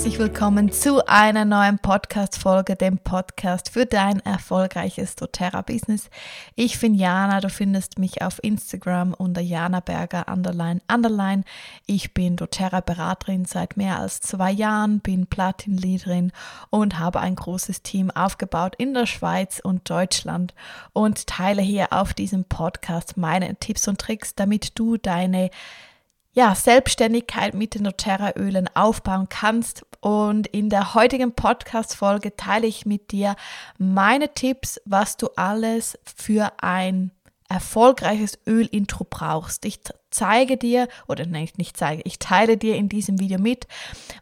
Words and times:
herzlich 0.00 0.18
willkommen 0.18 0.72
zu 0.72 1.06
einer 1.06 1.44
neuen 1.44 1.78
Podcast-Folge, 1.78 2.74
dem 2.74 2.96
Podcast 2.96 3.68
für 3.68 3.84
dein 3.84 4.20
erfolgreiches 4.20 5.14
doTERRA-Business. 5.14 6.08
Ich 6.54 6.80
bin 6.80 6.94
Jana, 6.94 7.42
du 7.42 7.50
findest 7.50 7.98
mich 7.98 8.22
auf 8.22 8.42
Instagram 8.42 9.12
unter 9.12 9.42
Jana 9.42 9.80
Berger 9.80 10.26
underline 10.26 10.80
underline. 10.90 11.44
Ich 11.84 12.14
bin 12.14 12.36
doTERRA-Beraterin 12.36 13.44
seit 13.44 13.76
mehr 13.76 13.98
als 13.98 14.20
zwei 14.20 14.50
Jahren, 14.50 15.00
bin 15.00 15.26
Platin-Leaderin 15.26 16.32
und 16.70 16.98
habe 16.98 17.20
ein 17.20 17.34
großes 17.34 17.82
Team 17.82 18.10
aufgebaut 18.10 18.76
in 18.78 18.94
der 18.94 19.04
Schweiz 19.04 19.60
und 19.62 19.90
Deutschland 19.90 20.54
und 20.94 21.26
teile 21.26 21.60
hier 21.60 21.92
auf 21.92 22.14
diesem 22.14 22.44
Podcast 22.44 23.18
meine 23.18 23.54
Tipps 23.56 23.86
und 23.86 24.00
Tricks, 24.00 24.34
damit 24.34 24.78
du 24.78 24.96
deine 24.96 25.50
ja, 26.32 26.54
Selbstständigkeit 26.54 27.54
mit 27.54 27.74
den 27.74 27.84
doTERRA-Ölen 27.84 28.68
aufbauen 28.74 29.28
kannst. 29.28 29.84
Und 30.00 30.46
in 30.46 30.70
der 30.70 30.94
heutigen 30.94 31.32
Podcast-Folge 31.34 32.36
teile 32.36 32.66
ich 32.66 32.86
mit 32.86 33.10
dir 33.10 33.36
meine 33.78 34.32
Tipps, 34.32 34.80
was 34.84 35.16
du 35.16 35.28
alles 35.36 35.98
für 36.04 36.52
ein 36.62 37.10
erfolgreiches 37.48 38.38
Ölintro 38.46 39.06
brauchst. 39.08 39.64
Ich 39.64 39.80
zeige 40.10 40.56
dir, 40.56 40.88
oder 41.08 41.26
nein, 41.26 41.48
nicht 41.56 41.76
zeige, 41.76 42.02
ich 42.04 42.18
teile 42.18 42.56
dir 42.56 42.76
in 42.76 42.88
diesem 42.88 43.18
Video 43.20 43.38
mit, 43.38 43.66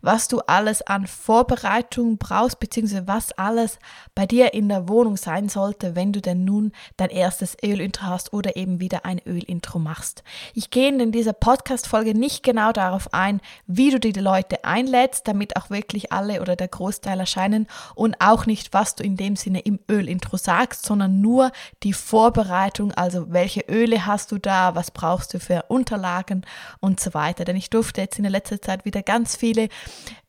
was 0.03 0.29
du 0.29 0.41
alles 0.41 0.83
an 0.83 1.07
Vorbereitung 1.07 2.19
brauchst, 2.19 2.61
beziehungsweise 2.61 3.07
was 3.07 3.33
alles 3.33 3.79
bei 4.15 4.27
dir 4.27 4.55
in 4.55 4.69
der 4.69 4.89
Wohnung 4.89 5.17
sein 5.17 5.49
sollte, 5.49 5.97
wenn 5.97 6.13
du 6.13 6.21
denn 6.21 6.45
nun 6.45 6.73
dein 6.97 7.11
erstes 7.11 7.57
Ölintro 7.65 8.07
hast 8.07 8.33
oder 8.33 8.57
eben 8.57 8.81
wieder 8.81 9.05
ein 9.05 9.21
Ölintro 9.27 9.79
machst. 9.79 10.23
Ich 10.55 10.71
gehe 10.71 10.89
in 10.89 11.13
dieser 11.13 11.33
Podcast-Folge 11.33 12.15
nicht 12.15 12.43
genau 12.43 12.73
darauf 12.73 13.13
ein, 13.13 13.41
wie 13.67 13.91
du 13.91 14.01
die 14.01 14.13
Leute 14.13 14.65
einlädst, 14.65 15.29
damit 15.29 15.57
auch 15.57 15.71
wirklich 15.71 16.13
alle 16.13 16.41
oder 16.41 16.57
der 16.57 16.69
Großteil 16.69 17.21
erscheinen 17.21 17.67
und 17.95 18.21
auch 18.21 18.47
nicht, 18.47 18.73
was 18.73 18.95
du 18.95 19.05
in 19.05 19.17
dem 19.17 19.37
Sinne 19.37 19.61
im 19.61 19.79
Ölintro 19.91 20.37
sagst, 20.37 20.87
sondern 20.87 21.21
nur 21.21 21.53
die 21.83 21.93
Vorbereitung, 21.93 22.93
also 22.93 23.33
welche 23.33 23.61
Öle 23.69 24.07
hast 24.07 24.33
du 24.33 24.39
da, 24.39 24.75
was 24.75 24.91
brauchst 24.91 25.35
du 25.35 25.41
für 25.41 25.65
Unterlagen 25.79 26.45
und 26.81 27.01
so 27.01 27.15
weiter. 27.15 27.45
Denn 27.45 27.57
ich 27.57 27.71
durfte 27.71 28.01
jetzt 28.01 28.19
in 28.19 28.25
der 28.25 28.33
letzten 28.33 28.61
Zeit 28.61 28.85
wieder 28.85 29.03
ganz 29.03 29.37
viele 29.37 29.69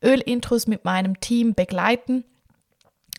Ölintros 0.02 0.66
mit 0.66 0.84
meinem 0.84 1.20
Team 1.20 1.54
begleiten. 1.54 2.24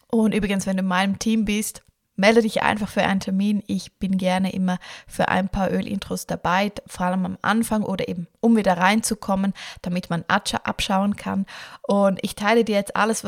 Und 0.10 0.34
übrigens, 0.34 0.66
wenn 0.66 0.78
du 0.78 0.84
in 0.84 0.88
meinem 0.88 1.20
Team 1.20 1.46
bist, 1.46 1.84
melde 2.16 2.42
dich 2.42 2.62
einfach 2.62 2.90
für 2.90 3.04
einen 3.04 3.20
Termin. 3.20 3.64
Ich 3.68 3.98
bin 3.98 4.18
gerne 4.18 4.54
immer 4.54 4.78
für 5.08 5.30
ein 5.30 5.50
paar 5.50 5.72
Ölintros 5.72 6.28
dabei, 6.28 6.72
vor 6.88 7.08
allem 7.08 7.26
am 7.26 7.38
Anfang 7.42 7.84
oder 7.84 8.08
eben 8.08 8.28
um 8.40 8.56
wieder 8.56 8.78
reinzukommen, 8.78 9.54
damit 9.82 10.10
man 10.10 10.24
abschauen 10.28 11.16
kann. 11.16 11.46
Und 11.82 12.20
ich 12.22 12.36
teile 12.36 12.64
dir 12.64 12.76
jetzt 12.76 12.96
alles 12.96 13.26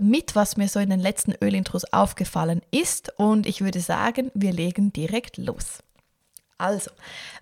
mit, 0.00 0.36
was 0.36 0.56
mir 0.56 0.68
so 0.68 0.78
in 0.78 0.90
den 0.90 1.00
letzten 1.00 1.32
Ölintros 1.42 1.84
aufgefallen 1.92 2.60
ist. 2.70 3.12
Und 3.16 3.46
ich 3.46 3.62
würde 3.62 3.80
sagen, 3.80 4.30
wir 4.34 4.52
legen 4.52 4.92
direkt 4.92 5.38
los. 5.38 5.82
Also, 6.58 6.90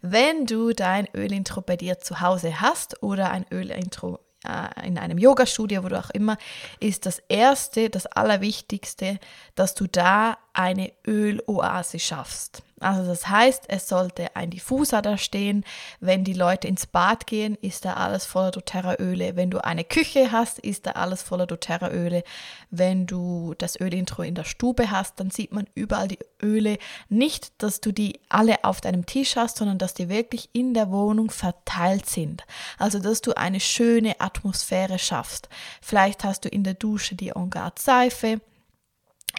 wenn 0.03 0.45
du 0.45 0.73
dein 0.73 1.09
Ölintro 1.15 1.63
bei 1.63 1.77
dir 1.77 1.99
zu 1.99 2.21
Hause 2.21 2.61
hast 2.61 3.03
oder 3.03 3.31
ein 3.31 3.47
Ölintro 3.51 4.21
äh, 4.47 4.87
in 4.87 4.99
einem 4.99 5.17
Yoga-Studio, 5.17 5.83
wo 5.85 5.89
du 5.89 5.99
auch 5.99 6.11
immer, 6.11 6.37
ist 6.81 7.07
das 7.07 7.21
Erste, 7.29 7.89
das 7.89 8.07
Allerwichtigste, 8.07 9.19
dass 9.55 9.75
du 9.75 9.87
da 9.87 10.37
eine 10.57 10.91
Öloase 11.07 11.99
schaffst. 11.99 12.63
Also 12.81 13.09
das 13.09 13.29
heißt, 13.29 13.65
es 13.69 13.89
sollte 13.89 14.37
ein 14.37 14.51
Diffuser 14.51 15.01
da 15.01 15.17
stehen. 15.17 15.65
Wenn 16.01 16.25
die 16.25 16.35
Leute 16.35 16.69
ins 16.69 16.87
Bad 16.87 17.27
gehen, 17.27 17.57
ist 17.63 17.87
da 17.87 17.95
alles 17.95 18.27
voller 18.27 18.51
doTERRA-Öle. 18.51 19.35
Wenn 19.35 19.51
du 19.51 19.65
eine 19.65 19.85
Küche 19.85 20.31
hast, 20.31 20.59
ist 20.59 20.87
da 20.87 20.93
alles 20.93 21.23
voller 21.23 21.47
doTERRA-Öle. 21.47 22.23
Wenn 22.71 23.07
du 23.07 23.55
das 23.57 23.81
Ölintro 23.81 24.23
in 24.23 24.35
der 24.35 24.45
Stube 24.45 24.91
hast, 24.91 25.21
dann 25.21 25.31
sieht 25.31 25.53
man 25.53 25.67
überall 25.75 26.09
die 26.09 26.19
Öle. 26.43 26.77
Nicht, 27.09 27.63
dass 27.63 27.81
du 27.81 27.93
die 27.93 28.21
alle 28.29 28.63
auf 28.65 28.83
deinem 28.83 29.07
Tisch 29.07 29.37
hast, 29.37 29.57
sondern 29.57 29.79
dass 29.79 29.95
die 29.95 30.11
wirklich 30.11 30.51
in 30.53 30.75
der 30.75 30.91
Wohnung 30.91 31.31
verteilt 31.31 32.07
sind. 32.07 32.45
Also, 32.79 32.99
dass 32.99 33.23
du 33.23 33.35
eine 33.37 33.61
schöne 33.61 34.21
Atmosphäre 34.21 34.99
schaffst. 34.99 35.49
Vielleicht 35.81 36.25
hast 36.25 36.45
du 36.45 36.51
in 36.51 36.63
der 36.63 36.75
Dusche 36.75 37.15
die 37.15 37.35
On 37.35 37.49
Guard 37.49 37.79
Seife 37.79 38.41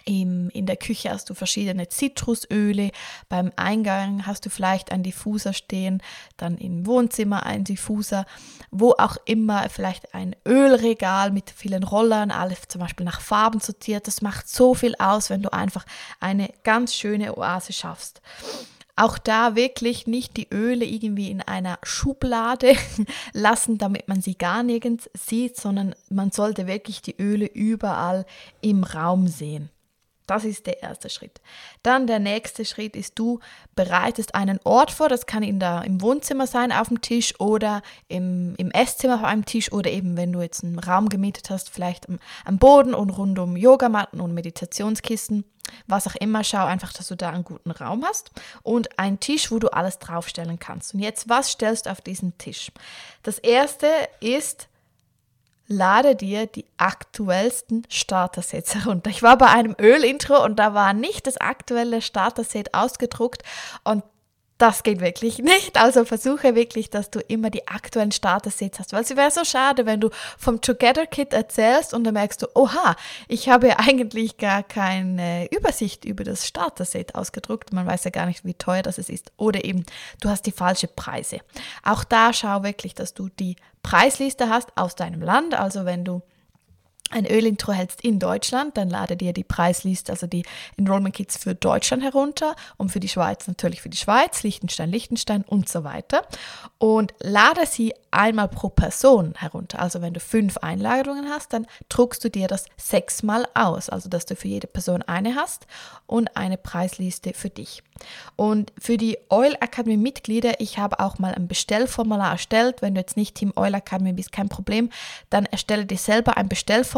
im, 0.04 0.50
in 0.50 0.66
der 0.66 0.76
Küche 0.76 1.10
hast 1.10 1.30
du 1.30 1.34
verschiedene 1.34 1.88
Zitrusöle. 1.88 2.90
Beim 3.28 3.52
Eingang 3.56 4.26
hast 4.26 4.46
du 4.46 4.50
vielleicht 4.50 4.92
einen 4.92 5.02
Diffuser 5.02 5.52
stehen, 5.52 6.02
dann 6.36 6.58
im 6.58 6.86
Wohnzimmer 6.86 7.44
ein 7.44 7.64
Diffuser, 7.64 8.26
wo 8.70 8.92
auch 8.98 9.16
immer 9.24 9.68
vielleicht 9.68 10.14
ein 10.14 10.34
Ölregal 10.46 11.30
mit 11.30 11.50
vielen 11.50 11.84
Rollern, 11.84 12.30
alles 12.30 12.62
zum 12.68 12.80
Beispiel 12.80 13.06
nach 13.06 13.20
Farben 13.20 13.60
sortiert. 13.60 14.06
Das 14.06 14.22
macht 14.22 14.48
so 14.48 14.74
viel 14.74 14.94
aus, 14.98 15.30
wenn 15.30 15.42
du 15.42 15.52
einfach 15.52 15.84
eine 16.20 16.50
ganz 16.64 16.94
schöne 16.94 17.36
Oase 17.36 17.72
schaffst. 17.72 18.20
Auch 18.98 19.16
da 19.16 19.54
wirklich 19.54 20.08
nicht 20.08 20.36
die 20.36 20.48
Öle 20.52 20.84
irgendwie 20.84 21.30
in 21.30 21.40
einer 21.40 21.78
Schublade 21.84 22.74
lassen, 23.32 23.78
damit 23.78 24.08
man 24.08 24.20
sie 24.20 24.36
gar 24.36 24.64
nirgends 24.64 25.08
sieht, 25.14 25.56
sondern 25.56 25.94
man 26.10 26.32
sollte 26.32 26.66
wirklich 26.66 27.00
die 27.00 27.14
Öle 27.16 27.46
überall 27.46 28.26
im 28.60 28.82
Raum 28.82 29.28
sehen. 29.28 29.70
Das 30.28 30.44
ist 30.44 30.66
der 30.66 30.82
erste 30.82 31.08
Schritt. 31.08 31.40
Dann 31.82 32.06
der 32.06 32.18
nächste 32.18 32.66
Schritt 32.66 32.94
ist, 32.94 33.18
du 33.18 33.40
bereitest 33.74 34.34
einen 34.34 34.60
Ort 34.62 34.90
vor. 34.90 35.08
Das 35.08 35.24
kann 35.24 35.42
in 35.42 35.58
der, 35.58 35.84
im 35.84 36.02
Wohnzimmer 36.02 36.46
sein, 36.46 36.70
auf 36.70 36.88
dem 36.88 37.00
Tisch 37.00 37.40
oder 37.40 37.82
im, 38.08 38.54
im 38.58 38.70
Esszimmer 38.70 39.14
auf 39.14 39.24
einem 39.24 39.46
Tisch 39.46 39.72
oder 39.72 39.90
eben, 39.90 40.18
wenn 40.18 40.32
du 40.32 40.42
jetzt 40.42 40.62
einen 40.62 40.78
Raum 40.78 41.08
gemietet 41.08 41.48
hast, 41.48 41.70
vielleicht 41.70 42.10
am, 42.10 42.18
am 42.44 42.58
Boden 42.58 42.92
und 42.92 43.08
rund 43.10 43.38
um 43.38 43.56
Yogamatten 43.56 44.20
und 44.20 44.34
Meditationskissen. 44.34 45.44
Was 45.86 46.06
auch 46.06 46.14
immer, 46.16 46.44
schau 46.44 46.64
einfach, 46.64 46.92
dass 46.92 47.08
du 47.08 47.16
da 47.16 47.30
einen 47.30 47.44
guten 47.44 47.70
Raum 47.70 48.04
hast 48.04 48.30
und 48.62 48.98
einen 48.98 49.20
Tisch, 49.20 49.50
wo 49.50 49.58
du 49.58 49.68
alles 49.68 49.98
draufstellen 49.98 50.58
kannst. 50.58 50.92
Und 50.92 51.00
jetzt, 51.00 51.30
was 51.30 51.52
stellst 51.52 51.86
du 51.86 51.90
auf 51.90 52.02
diesen 52.02 52.36
Tisch? 52.36 52.70
Das 53.22 53.38
erste 53.38 53.86
ist 54.20 54.68
lade 55.68 56.16
dir 56.16 56.46
die 56.46 56.64
aktuellsten 56.78 57.84
Starter-Sets 57.88 58.74
herunter. 58.74 59.10
Ich 59.10 59.22
war 59.22 59.38
bei 59.38 59.46
einem 59.46 59.76
Öl-Intro 59.78 60.42
und 60.42 60.58
da 60.58 60.74
war 60.74 60.94
nicht 60.94 61.26
das 61.26 61.36
aktuelle 61.36 62.02
Starter-Set 62.02 62.74
ausgedruckt 62.74 63.42
und 63.84 64.02
das 64.58 64.82
geht 64.82 65.00
wirklich 65.00 65.38
nicht. 65.38 65.76
Also 65.76 66.04
versuche 66.04 66.56
wirklich, 66.56 66.90
dass 66.90 67.10
du 67.10 67.20
immer 67.20 67.48
die 67.48 67.68
aktuellen 67.68 68.10
Starter-Sets 68.10 68.80
hast. 68.80 68.92
Weil 68.92 69.02
es 69.02 69.16
wäre 69.16 69.30
so 69.30 69.44
schade, 69.44 69.86
wenn 69.86 70.00
du 70.00 70.10
vom 70.36 70.60
Together 70.60 71.06
Kit 71.06 71.32
erzählst 71.32 71.94
und 71.94 72.02
dann 72.04 72.14
merkst 72.14 72.42
du, 72.42 72.46
oha, 72.54 72.96
ich 73.28 73.48
habe 73.48 73.78
eigentlich 73.78 74.36
gar 74.36 74.64
keine 74.64 75.48
Übersicht 75.52 76.04
über 76.04 76.24
das 76.24 76.46
Starter-Set 76.46 77.14
ausgedruckt. 77.14 77.72
Man 77.72 77.86
weiß 77.86 78.04
ja 78.04 78.10
gar 78.10 78.26
nicht, 78.26 78.44
wie 78.44 78.54
teuer 78.54 78.82
das 78.82 78.98
ist. 78.98 79.30
Oder 79.36 79.64
eben, 79.64 79.86
du 80.20 80.28
hast 80.28 80.42
die 80.42 80.52
falsche 80.52 80.88
Preise. 80.88 81.38
Auch 81.84 82.02
da 82.02 82.32
schau 82.32 82.64
wirklich, 82.64 82.94
dass 82.96 83.14
du 83.14 83.28
die 83.28 83.56
Preisliste 83.84 84.48
hast 84.48 84.76
aus 84.76 84.96
deinem 84.96 85.22
Land. 85.22 85.54
Also 85.54 85.84
wenn 85.84 86.04
du 86.04 86.22
ein 87.10 87.26
Ölintro 87.26 87.72
hältst 87.72 88.02
in 88.02 88.18
Deutschland, 88.18 88.76
dann 88.76 88.90
lade 88.90 89.16
dir 89.16 89.32
die 89.32 89.44
Preisliste, 89.44 90.12
also 90.12 90.26
die 90.26 90.44
Enrollment 90.76 91.14
Kits 91.14 91.36
für 91.36 91.54
Deutschland 91.54 92.02
herunter 92.02 92.54
und 92.76 92.90
für 92.90 93.00
die 93.00 93.08
Schweiz 93.08 93.46
natürlich 93.46 93.82
für 93.82 93.88
die 93.88 93.96
Schweiz, 93.96 94.42
Liechtenstein, 94.42 94.90
Liechtenstein 94.90 95.42
und 95.42 95.68
so 95.68 95.84
weiter. 95.84 96.22
Und 96.78 97.14
lade 97.20 97.66
sie 97.66 97.94
einmal 98.10 98.48
pro 98.48 98.68
Person 98.68 99.34
herunter. 99.36 99.80
Also 99.80 100.00
wenn 100.00 100.14
du 100.14 100.20
fünf 100.20 100.58
Einladungen 100.58 101.28
hast, 101.28 101.52
dann 101.52 101.66
druckst 101.88 102.24
du 102.24 102.30
dir 102.30 102.48
das 102.48 102.66
sechsmal 102.76 103.46
aus, 103.54 103.88
also 103.88 104.08
dass 104.08 104.26
du 104.26 104.36
für 104.36 104.48
jede 104.48 104.66
Person 104.66 105.02
eine 105.02 105.34
hast 105.34 105.66
und 106.06 106.36
eine 106.36 106.56
Preisliste 106.56 107.32
für 107.34 107.50
dich. 107.50 107.82
Und 108.36 108.72
für 108.78 108.96
die 108.96 109.18
Oil 109.28 109.54
Academy 109.60 109.96
Mitglieder, 109.96 110.60
ich 110.60 110.78
habe 110.78 111.00
auch 111.00 111.18
mal 111.18 111.34
ein 111.34 111.48
Bestellformular 111.48 112.32
erstellt. 112.32 112.80
Wenn 112.80 112.94
du 112.94 113.00
jetzt 113.00 113.16
nicht 113.16 113.34
Team 113.34 113.52
Oil 113.56 113.74
Academy 113.74 114.12
bist, 114.12 114.32
kein 114.32 114.48
Problem, 114.48 114.90
dann 115.30 115.46
erstelle 115.46 115.84
dir 115.84 115.98
selber 115.98 116.36
ein 116.36 116.48
Bestellformular, 116.48 116.97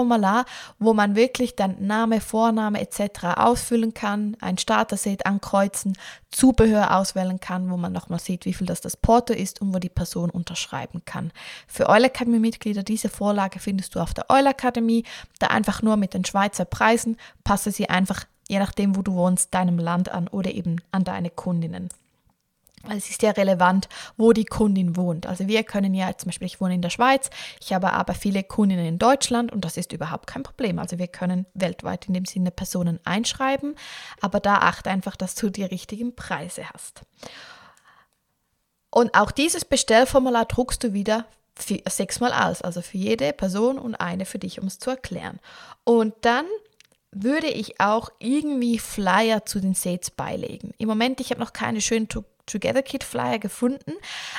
wo 0.79 0.95
man 0.95 1.17
wirklich 1.17 1.57
dann 1.57 1.77
Name, 1.87 2.21
Vorname 2.21 2.81
etc. 2.81 3.37
ausfüllen 3.37 3.95
kann, 3.95 4.37
ein 4.41 4.59
Starter-Set 4.59 5.27
ankreuzen, 5.27 5.97
Zubehör 6.31 6.97
auswählen 6.97 7.41
kann, 7.41 7.71
wo 7.71 7.77
man 7.77 7.93
nochmal 7.93 8.21
sieht, 8.21 8.45
wie 8.45 8.55
viel 8.55 8.67
das 8.67 8.81
das 8.81 8.97
Porto 8.97 9.33
ist 9.33 9.61
und 9.61 9.75
wo 9.75 9.79
die 9.79 9.89
Person 9.89 10.31
unterschreiben 10.31 11.03
kann. 11.05 11.33
Für 11.67 11.89
Oil 11.89 12.05
Academy 12.05 12.39
Mitglieder, 12.39 12.83
diese 12.83 13.09
Vorlage 13.09 13.59
findest 13.59 13.95
du 13.95 14.01
auf 14.01 14.15
der 14.15 14.27
Academy, 14.29 15.05
da 15.39 15.49
einfach 15.49 15.83
nur 15.83 15.97
mit 15.97 16.15
den 16.15 16.25
Schweizer 16.25 16.65
Preisen, 16.65 17.17
passe 17.45 17.71
sie 17.71 17.89
einfach 17.89 18.25
je 18.51 18.59
nachdem, 18.59 18.97
wo 18.97 19.03
du 19.03 19.15
wohnst, 19.15 19.55
deinem 19.55 19.79
Land 19.79 20.11
an 20.11 20.27
oder 20.27 20.51
eben 20.51 20.81
an 20.91 21.05
deine 21.05 21.31
Kundinnen. 21.31 21.89
Es 22.89 23.11
ist 23.11 23.23
ja 23.23 23.33
relevant, 23.33 23.89
wo 24.17 24.33
die 24.33 24.47
Kundin 24.47 24.97
wohnt. 24.97 25.27
Also 25.27 25.47
wir 25.47 25.65
können 25.65 25.93
ja, 25.93 26.17
zum 26.17 26.29
Beispiel 26.29 26.47
ich 26.47 26.61
wohne 26.61 26.75
in 26.75 26.83
der 26.83 26.89
Schweiz, 26.89 27.29
ich 27.61 27.75
habe 27.75 27.93
aber 27.93 28.15
viele 28.15 28.43
Kundinnen 28.43 28.87
in 28.87 28.99
Deutschland 28.99 29.53
und 29.53 29.65
das 29.65 29.77
ist 29.77 29.93
überhaupt 29.93 30.27
kein 30.27 30.43
Problem. 30.43 30.79
Also 30.79 30.99
wir 30.99 31.09
können 31.09 31.45
weltweit 31.53 32.09
in 32.09 32.15
dem 32.15 32.25
Sinne 32.25 32.51
Personen 32.51 32.99
einschreiben, 33.05 33.75
aber 34.23 34.41
da 34.41 34.57
achte 34.57 34.91
einfach, 34.91 35.17
dass 35.17 35.35
du 35.35 35.51
die 35.51 35.65
richtigen 35.65 36.17
Preise 36.17 36.71
hast. 36.73 37.03
Und 38.89 39.15
auch 39.15 39.31
dieses 39.31 39.65
Bestellformular 39.65 40.47
druckst 40.47 40.83
du 40.83 40.93
wieder 40.95 41.27
sechsmal 41.87 42.33
aus, 42.33 42.63
also 42.63 42.81
für 42.81 42.97
jede 42.97 43.33
Person 43.35 43.79
und 43.79 43.95
eine 43.97 44.25
für 44.25 44.39
dich, 44.39 44.61
um 44.61 44.67
es 44.67 44.79
zu 44.79 44.89
erklären. 44.91 45.39
Und 45.85 46.15
dann 46.23 46.47
würde 47.13 47.49
ich 47.49 47.81
auch 47.81 48.11
irgendwie 48.19 48.79
Flyer 48.79 49.45
zu 49.45 49.61
den 49.61 49.75
Sets 49.75 50.11
beilegen. 50.11 50.73
Im 50.79 50.89
Moment, 50.89 51.21
ich 51.21 51.31
habe 51.31 51.41
noch 51.41 51.53
keine 51.53 51.81
schönen 51.81 52.09
Together 52.51 52.83
Kit 52.83 53.05
Flyer 53.05 53.39
gefunden, 53.39 53.93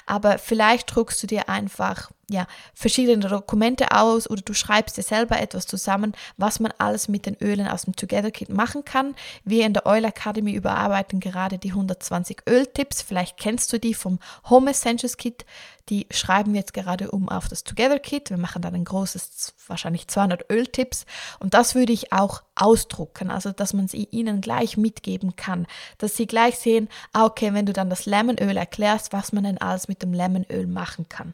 aber 0.06 0.38
vielleicht 0.38 0.94
druckst 0.96 1.22
du 1.24 1.28
dir 1.28 1.50
einfach 1.50 2.12
ja, 2.32 2.48
verschiedene 2.74 3.28
Dokumente 3.28 3.92
aus 3.92 4.30
oder 4.30 4.42
du 4.42 4.54
schreibst 4.54 4.98
dir 4.98 5.04
selber 5.04 5.40
etwas 5.40 5.68
zusammen, 5.68 6.14
was 6.38 6.60
man 6.60 6.74
alles 6.78 7.08
mit 7.08 7.26
den 7.26 7.36
Ölen 7.42 7.68
aus 7.68 7.84
dem 7.84 7.96
Together 7.96 8.32
Kit 8.32 8.50
machen 8.50 8.86
kann. 8.86 9.16
Wir 9.44 9.66
in 9.66 9.74
der 9.74 9.86
Oil 9.86 10.06
Academy 10.06 10.54
überarbeiten 10.54 11.20
gerade 11.20 11.58
die 11.58 11.72
120 11.72 12.44
Öltipps. 12.48 13.02
Vielleicht 13.02 13.38
kennst 13.38 13.72
du 13.74 13.80
die 13.80 13.94
vom 13.94 14.20
Home 14.50 14.72
Essentials 14.72 15.18
Kit. 15.18 15.46
Die 15.90 16.08
schreiben 16.10 16.54
wir 16.54 16.62
jetzt 16.62 16.74
gerade 16.74 17.12
um 17.12 17.28
auf 17.28 17.50
das 17.50 17.66
Together 17.66 18.00
Kit. 18.00 18.30
Wir 18.30 18.38
machen 18.38 18.62
dann 18.62 18.76
ein 18.76 18.86
großes, 18.86 19.54
wahrscheinlich 19.68 20.08
200 20.08 20.50
Öltipps. 20.50 21.06
Und 21.40 21.54
das 21.54 21.76
würde 21.76 21.92
ich 21.92 22.14
auch 22.14 22.44
ausdrucken, 22.56 23.30
also 23.30 23.52
dass 23.52 23.74
man 23.74 23.90
sie 23.90 24.08
ihnen 24.12 24.40
gleich 24.40 24.78
mitgeben 24.78 25.36
kann, 25.36 25.68
dass 25.98 26.16
sie 26.16 26.28
gleich 26.28 26.60
sehen, 26.60 26.88
ah, 27.12 27.26
okay, 27.26 27.54
wenn 27.54 27.66
du 27.66 27.74
dann 27.74 27.90
das 27.90 28.06
Lemonöl 28.06 28.56
erklärst, 28.56 29.12
was 29.12 29.34
man 29.34 29.44
denn 29.44 29.58
alles 29.58 29.88
mit 29.88 30.02
dem 30.02 30.14
Lemonöl 30.14 30.68
machen 30.68 31.10
kann. 31.10 31.34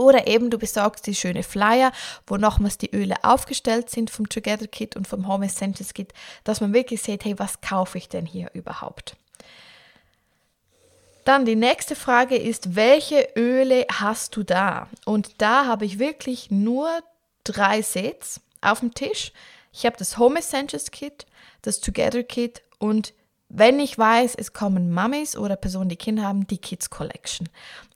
Oder 0.00 0.26
eben 0.26 0.48
du 0.48 0.56
besorgst 0.56 1.06
die 1.06 1.14
schöne 1.14 1.42
Flyer, 1.42 1.92
wo 2.26 2.38
nochmals 2.38 2.78
die 2.78 2.90
Öle 2.90 3.16
aufgestellt 3.22 3.90
sind 3.90 4.08
vom 4.08 4.30
Together 4.30 4.66
Kit 4.66 4.96
und 4.96 5.06
vom 5.06 5.28
Home 5.28 5.44
Essentials 5.44 5.92
Kit, 5.92 6.14
dass 6.42 6.62
man 6.62 6.72
wirklich 6.72 7.02
sieht, 7.02 7.26
hey, 7.26 7.38
was 7.38 7.60
kaufe 7.60 7.98
ich 7.98 8.08
denn 8.08 8.24
hier 8.24 8.50
überhaupt? 8.54 9.14
Dann 11.26 11.44
die 11.44 11.54
nächste 11.54 11.96
Frage 11.96 12.36
ist, 12.36 12.76
welche 12.76 13.28
Öle 13.36 13.84
hast 13.92 14.36
du 14.36 14.42
da? 14.42 14.88
Und 15.04 15.42
da 15.42 15.66
habe 15.66 15.84
ich 15.84 15.98
wirklich 15.98 16.50
nur 16.50 16.88
drei 17.44 17.82
Sets 17.82 18.40
auf 18.62 18.80
dem 18.80 18.94
Tisch. 18.94 19.32
Ich 19.70 19.84
habe 19.84 19.98
das 19.98 20.16
Home 20.16 20.38
Essentials 20.38 20.90
Kit, 20.92 21.26
das 21.60 21.80
Together 21.80 22.22
Kit 22.22 22.62
und 22.78 23.12
wenn 23.50 23.80
ich 23.80 23.98
weiß, 23.98 24.36
es 24.36 24.52
kommen 24.52 24.92
Mummies 24.92 25.36
oder 25.36 25.56
Personen, 25.56 25.88
die 25.88 25.96
Kinder 25.96 26.22
haben, 26.22 26.46
die 26.46 26.58
Kids 26.58 26.88
Collection. 26.88 27.48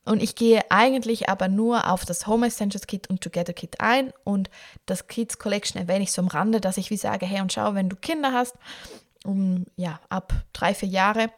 Und 0.04 0.22
ich 0.22 0.34
gehe 0.34 0.62
eigentlich 0.70 1.28
aber 1.28 1.48
nur 1.48 1.90
auf 1.90 2.04
das 2.04 2.26
Home 2.26 2.48
Essentials 2.48 2.86
Kit 2.86 3.08
und 3.08 3.22
Together 3.22 3.54
Kit 3.54 3.80
ein 3.80 4.12
und 4.24 4.50
das 4.84 5.06
Kids 5.06 5.38
Collection 5.38 5.80
erwähne 5.80 6.02
ich 6.02 6.12
so 6.12 6.20
am 6.20 6.28
Rande, 6.28 6.60
dass 6.60 6.76
ich 6.76 6.90
wie 6.90 6.96
sage, 6.96 7.24
hey 7.24 7.40
und 7.40 7.52
schau, 7.52 7.74
wenn 7.74 7.88
du 7.88 7.96
Kinder 7.96 8.32
hast, 8.32 8.54
um, 9.24 9.64
ja, 9.76 10.00
ab 10.10 10.34
drei, 10.52 10.74
vier 10.74 10.90
Jahre 10.90 11.30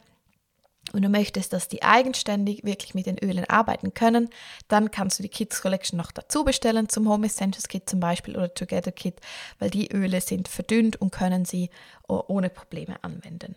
und 0.93 1.03
du 1.03 1.09
möchtest, 1.09 1.53
dass 1.53 1.67
die 1.67 1.83
eigenständig 1.83 2.63
wirklich 2.63 2.95
mit 2.95 3.05
den 3.05 3.19
Ölen 3.19 3.45
arbeiten 3.45 3.93
können, 3.93 4.29
dann 4.67 4.91
kannst 4.91 5.19
du 5.19 5.23
die 5.23 5.29
Kids 5.29 5.61
Collection 5.61 5.95
noch 5.95 6.11
dazu 6.11 6.43
bestellen 6.43 6.89
zum 6.89 7.07
Home 7.07 7.27
Essentials 7.27 7.67
Kit 7.67 7.89
zum 7.89 7.99
Beispiel 7.99 8.35
oder 8.35 8.53
Together 8.53 8.91
Kit, 8.91 9.21
weil 9.59 9.69
die 9.69 9.91
Öle 9.91 10.19
sind 10.21 10.47
verdünnt 10.47 10.99
und 10.99 11.11
können 11.11 11.45
sie 11.45 11.69
ohne 12.07 12.49
Probleme 12.49 13.01
anwenden. 13.03 13.55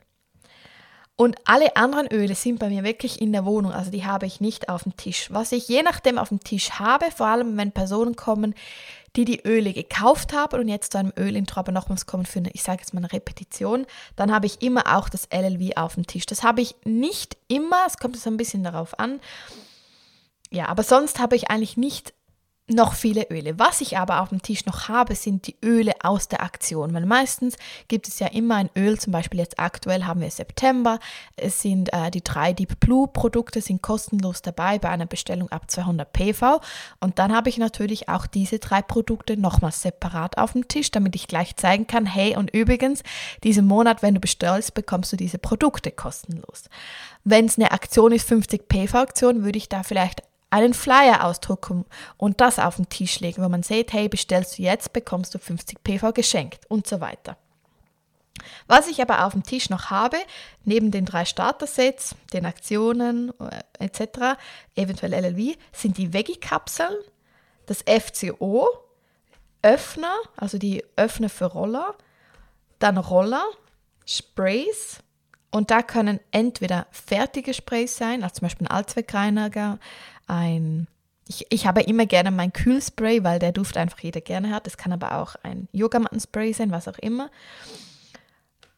Und 1.21 1.37
alle 1.45 1.77
anderen 1.77 2.07
Öle 2.11 2.35
sind 2.35 2.61
bei 2.61 2.71
mir 2.71 2.83
wirklich 2.83 3.21
in 3.21 3.31
der 3.31 3.45
Wohnung, 3.45 3.73
also 3.73 3.91
die 3.91 4.07
habe 4.07 4.25
ich 4.25 4.41
nicht 4.41 4.71
auf 4.71 4.85
dem 4.85 4.97
Tisch. 4.97 5.29
Was 5.31 5.53
ich 5.53 5.69
je 5.69 5.83
nachdem 5.83 6.17
auf 6.17 6.31
dem 6.31 6.41
Tisch 6.41 6.71
habe, 6.79 7.11
vor 7.15 7.27
allem 7.27 7.59
wenn 7.59 7.73
Personen 7.73 8.17
kommen, 8.17 8.55
die 9.17 9.27
die 9.27 9.47
Öle 9.47 9.75
gekauft 9.75 10.33
haben 10.33 10.59
und 10.59 10.69
jetzt 10.69 10.93
zu 10.93 10.99
einem 10.99 11.13
Ölintro 11.19 11.63
nochmals 11.73 12.07
kommen 12.07 12.25
für 12.25 12.39
eine, 12.39 12.51
ich 12.53 12.63
sage 12.63 12.81
jetzt 12.81 12.95
mal 12.95 13.01
eine 13.01 13.13
Repetition, 13.13 13.85
dann 14.17 14.33
habe 14.33 14.47
ich 14.47 14.63
immer 14.63 14.97
auch 14.97 15.11
das 15.11 15.29
LLV 15.31 15.77
auf 15.77 15.97
dem 15.97 16.07
Tisch. 16.07 16.25
Das 16.25 16.43
habe 16.43 16.63
ich 16.63 16.75
nicht 16.87 17.37
immer, 17.49 17.85
es 17.87 17.99
kommt 17.99 18.17
so 18.17 18.31
ein 18.31 18.39
bisschen 18.39 18.65
darauf 18.65 18.99
an. 18.99 19.21
Ja, 20.51 20.69
aber 20.69 20.85
sonst 20.85 21.19
habe 21.19 21.37
ich 21.37 21.51
eigentlich 21.51 21.77
nicht 21.77 22.15
noch 22.71 22.95
viele 22.95 23.29
Öle. 23.31 23.59
Was 23.59 23.81
ich 23.81 23.99
aber 23.99 24.21
auf 24.21 24.31
dem 24.31 24.43
Tisch 24.43 24.67
noch 24.67 24.89
habe, 24.89 25.15
sind 25.15 25.47
die 25.47 25.57
Öle 25.65 25.93
aus 26.03 26.29
der 26.29 26.43
Aktion. 26.43 26.95
Weil 26.95 27.07
meistens 27.07 27.57
gibt 27.89 28.09
es 28.09 28.19
ja 28.19 28.29
immer 28.29 28.57
ein 28.57 28.71
Öl, 28.77 28.99
zum 28.99 29.13
Beispiel 29.13 29.41
jetzt 29.41 29.59
aktuell 29.59 30.05
haben 30.05 30.21
wir 30.21 30.31
September. 30.31 30.99
Es 31.37 31.63
sind 31.63 31.93
äh, 31.93 32.11
die 32.11 32.23
drei 32.23 32.53
Deep 32.53 32.81
Blue 32.81 33.09
Produkte 33.09 33.61
sind 33.61 33.83
kostenlos 33.83 34.43
dabei 34.43 34.79
bei 34.79 34.89
einer 34.89 35.07
Bestellung 35.07 35.51
ab 35.51 35.71
200 35.71 36.13
PV. 36.13 36.61
Und 37.01 37.19
dann 37.19 37.35
habe 37.35 37.49
ich 37.49 37.59
natürlich 37.59 38.09
auch 38.09 38.27
diese 38.27 38.59
drei 38.59 38.83
Produkte 38.83 39.37
nochmals 39.37 39.83
separat 39.83 40.39
auf 40.39 40.53
dem 40.53 40.69
Tisch, 40.69 40.91
damit 40.91 41.15
ich 41.15 41.29
gleich 41.29 41.57
zeigen 41.57 41.87
kann, 41.87 42.07
hey 42.07 42.37
und 42.37 42.51
übrigens, 42.51 43.03
diesen 43.45 43.67
Monat, 43.67 44.03
wenn 44.03 44.15
du 44.15 44.21
bestellst, 44.21 44.75
bekommst 44.75 45.13
du 45.13 45.17
diese 45.17 45.39
Produkte 45.39 45.91
kostenlos. 45.91 46.65
Wenn 47.25 47.47
es 47.47 47.59
eine 47.59 47.73
Aktion 47.73 48.13
ist, 48.13 48.27
50 48.29 48.69
PV 48.69 48.99
Aktion, 48.99 49.45
würde 49.45 49.59
ich 49.59 49.69
da 49.69 49.83
vielleicht 49.83 50.23
einen 50.51 50.75
Flyer 50.75 51.25
ausdrucken 51.25 51.87
und 52.17 52.41
das 52.41 52.59
auf 52.59 52.77
den 52.77 52.89
Tisch 52.89 53.21
legen, 53.21 53.43
wo 53.43 53.49
man 53.49 53.63
sieht, 53.63 53.93
hey, 53.93 54.09
bestellst 54.09 54.59
du 54.59 54.63
jetzt, 54.63 54.93
bekommst 54.93 55.35
du 55.35 55.39
50 55.39 55.83
PV 55.83 56.13
geschenkt 56.13 56.67
und 56.69 56.87
so 56.87 57.01
weiter. 57.01 57.37
Was 58.67 58.89
ich 58.89 59.01
aber 59.03 59.25
auf 59.25 59.33
dem 59.33 59.43
Tisch 59.43 59.71
noch 59.71 59.91
habe, 59.91 60.17
neben 60.65 60.91
den 60.91 61.05
drei 61.05 61.25
Starter-Sets, 61.25 62.17
den 62.33 62.47
Aktionen 62.47 63.33
äh, 63.39 63.85
etc., 63.85 64.39
eventuell 64.75 65.13
LLV, 65.13 65.57
sind 65.73 65.99
die 65.99 66.13
Veggie-Kapseln, 66.13 66.95
das 67.67 67.83
FCO, 67.83 68.69
Öffner, 69.63 70.15
also 70.37 70.59
die 70.59 70.85
Öffner 70.97 71.29
für 71.29 71.47
Roller, 71.47 71.95
dann 72.79 72.97
Roller, 72.97 73.45
Sprays, 74.07 75.01
und 75.51 75.71
da 75.71 75.83
können 75.83 76.21
entweder 76.31 76.87
fertige 76.91 77.55
Sprays 77.55 77.97
sein, 77.97 78.23
also 78.23 78.37
zum 78.37 78.47
Beispiel 78.47 78.69
ein 78.69 78.71
Allzweckreiniger, 78.71 79.79
ein 80.31 80.87
ich, 81.31 81.47
ich 81.51 81.67
habe 81.67 81.83
immer 81.83 82.07
gerne 82.07 82.33
mein 82.33 82.53
Kühlspray, 82.53 83.23
weil 83.23 83.39
der 83.39 83.53
Duft 83.53 83.77
einfach 83.77 84.01
jeder 84.01 84.21
gerne 84.21 84.51
hat. 84.51 84.67
Das 84.67 84.77
kann 84.77 84.93
aber 84.93 85.19
auch 85.19 85.37
ein 85.45 85.69
Yogamattenspray 85.71 86.53
sein, 86.53 86.73
was 86.73 86.89
auch 86.89 86.99
immer. 86.99 87.31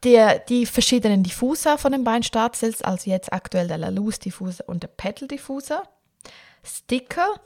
Der, 0.04 0.38
die 0.38 0.66
verschiedenen 0.66 1.22
Diffuser 1.22 1.78
von 1.78 1.92
den 1.92 2.04
beiden 2.04 2.24
Startcells, 2.24 2.82
also 2.82 3.10
jetzt 3.10 3.32
aktuell 3.32 3.68
der 3.68 3.78
La 3.78 3.88
Luz 3.88 4.18
Diffuser 4.18 4.68
und 4.68 4.82
der 4.82 4.88
Petal 4.88 5.28
Diffuser. 5.28 5.84
Sticker 6.62 7.40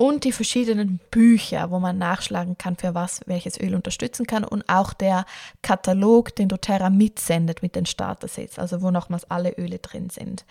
und 0.00 0.24
die 0.24 0.32
verschiedenen 0.32 0.98
Bücher, 1.10 1.70
wo 1.70 1.78
man 1.78 1.98
nachschlagen 1.98 2.56
kann, 2.56 2.74
für 2.74 2.94
was 2.94 3.20
welches 3.26 3.60
Öl 3.60 3.74
unterstützen 3.74 4.26
kann 4.26 4.44
und 4.44 4.66
auch 4.66 4.94
der 4.94 5.26
Katalog, 5.60 6.34
den 6.34 6.48
doTERRA 6.48 6.88
mitsendet 6.88 7.60
mit 7.60 7.76
den 7.76 7.84
Starter-Sets, 7.84 8.58
also 8.58 8.80
wo 8.80 8.90
nochmals 8.90 9.30
alle 9.30 9.52
Öle 9.58 9.78
drin 9.78 10.08
sind. 10.08 10.46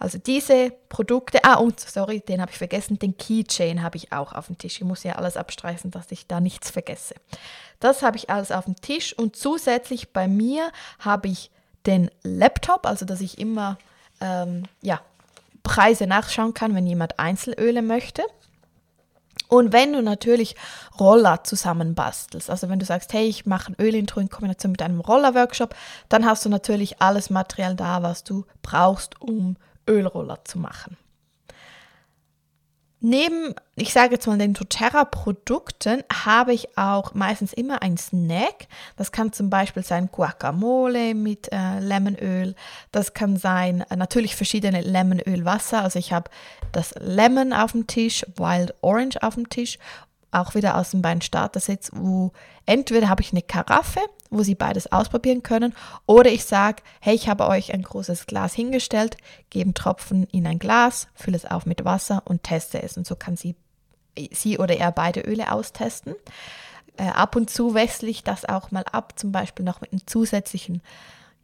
Also 0.00 0.18
diese 0.18 0.72
Produkte, 0.88 1.44
ah 1.44 1.58
und 1.58 1.78
sorry, 1.78 2.18
den 2.18 2.40
habe 2.40 2.50
ich 2.50 2.58
vergessen, 2.58 2.98
den 2.98 3.16
Keychain 3.16 3.84
habe 3.84 3.96
ich 3.96 4.12
auch 4.12 4.32
auf 4.32 4.48
dem 4.48 4.58
Tisch. 4.58 4.78
Ich 4.78 4.84
muss 4.84 5.04
ja 5.04 5.12
alles 5.12 5.36
abstreichen, 5.36 5.92
dass 5.92 6.10
ich 6.10 6.26
da 6.26 6.40
nichts 6.40 6.72
vergesse. 6.72 7.14
Das 7.78 8.02
habe 8.02 8.16
ich 8.16 8.30
alles 8.30 8.50
auf 8.50 8.64
dem 8.64 8.80
Tisch 8.80 9.16
und 9.16 9.36
zusätzlich 9.36 10.12
bei 10.12 10.26
mir 10.26 10.72
habe 10.98 11.28
ich 11.28 11.52
den 11.86 12.10
Laptop, 12.24 12.84
also 12.84 13.06
dass 13.06 13.20
ich 13.20 13.38
immer 13.38 13.78
ähm, 14.20 14.64
ja, 14.82 15.00
Preise 15.62 16.08
nachschauen 16.08 16.52
kann, 16.52 16.74
wenn 16.74 16.88
jemand 16.88 17.20
Einzelöle 17.20 17.82
möchte. 17.82 18.24
Und 19.48 19.72
wenn 19.72 19.94
du 19.94 20.02
natürlich 20.02 20.54
Roller 21.00 21.42
zusammenbastelst, 21.42 22.50
also 22.50 22.68
wenn 22.68 22.78
du 22.78 22.84
sagst, 22.84 23.12
hey, 23.14 23.26
ich 23.26 23.46
mache 23.46 23.72
ein 23.72 23.82
Ölintro 23.82 24.20
in 24.20 24.28
Kombination 24.28 24.72
mit 24.72 24.82
einem 24.82 25.00
Roller-Workshop, 25.00 25.74
dann 26.08 26.26
hast 26.26 26.44
du 26.44 26.50
natürlich 26.50 27.00
alles 27.00 27.30
Material 27.30 27.74
da, 27.74 28.02
was 28.02 28.24
du 28.24 28.44
brauchst, 28.62 29.20
um 29.20 29.56
Ölroller 29.88 30.44
zu 30.44 30.58
machen. 30.58 30.98
Neben, 33.00 33.54
ich 33.76 33.92
sage 33.92 34.14
jetzt 34.14 34.26
mal, 34.26 34.38
den 34.38 34.54
doTERRA-Produkten 34.54 36.02
habe 36.12 36.52
ich 36.52 36.76
auch 36.76 37.14
meistens 37.14 37.52
immer 37.52 37.80
ein 37.80 37.96
Snack. 37.96 38.66
Das 38.96 39.12
kann 39.12 39.32
zum 39.32 39.50
Beispiel 39.50 39.84
sein 39.84 40.08
Guacamole 40.10 41.14
mit 41.14 41.48
äh, 41.52 41.78
Lemonöl. 41.78 42.56
Das 42.90 43.14
kann 43.14 43.36
sein 43.36 43.84
äh, 43.88 43.94
natürlich 43.94 44.34
verschiedene 44.34 44.80
Lemonölwasser. 44.80 45.82
Also 45.82 46.00
ich 46.00 46.12
habe 46.12 46.28
das 46.72 46.92
Lemon 46.98 47.52
auf 47.52 47.70
dem 47.70 47.86
Tisch, 47.86 48.26
Wild 48.36 48.74
Orange 48.80 49.22
auf 49.22 49.34
dem 49.34 49.48
Tisch 49.48 49.78
auch 50.30 50.54
wieder 50.54 50.76
aus 50.76 50.90
den 50.90 51.02
beiden 51.02 51.22
Starter-Sets, 51.22 51.90
wo 51.94 52.32
entweder 52.66 53.08
habe 53.08 53.22
ich 53.22 53.32
eine 53.32 53.42
Karaffe, 53.42 54.00
wo 54.30 54.42
Sie 54.42 54.54
beides 54.54 54.92
ausprobieren 54.92 55.42
können, 55.42 55.74
oder 56.06 56.30
ich 56.30 56.44
sage, 56.44 56.82
hey, 57.00 57.14
ich 57.14 57.28
habe 57.28 57.46
euch 57.46 57.72
ein 57.72 57.82
großes 57.82 58.26
Glas 58.26 58.54
hingestellt, 58.54 59.16
gebe 59.50 59.74
Tropfen 59.74 60.24
in 60.24 60.46
ein 60.46 60.58
Glas, 60.58 61.08
fülle 61.14 61.36
es 61.36 61.44
auf 61.44 61.66
mit 61.66 61.84
Wasser 61.84 62.22
und 62.24 62.42
teste 62.42 62.82
es. 62.82 62.96
Und 62.96 63.06
so 63.06 63.16
kann 63.16 63.36
sie, 63.36 63.54
sie 64.32 64.58
oder 64.58 64.76
er 64.76 64.92
beide 64.92 65.20
Öle 65.20 65.52
austesten. 65.52 66.14
Äh, 66.96 67.08
ab 67.08 67.36
und 67.36 67.50
zu 67.50 67.74
wechsle 67.74 68.08
ich 68.08 68.24
das 68.24 68.44
auch 68.44 68.70
mal 68.70 68.84
ab, 68.90 69.14
zum 69.16 69.32
Beispiel 69.32 69.64
noch 69.64 69.80
mit 69.80 69.92
einem 69.92 70.06
zusätzlichen, 70.06 70.82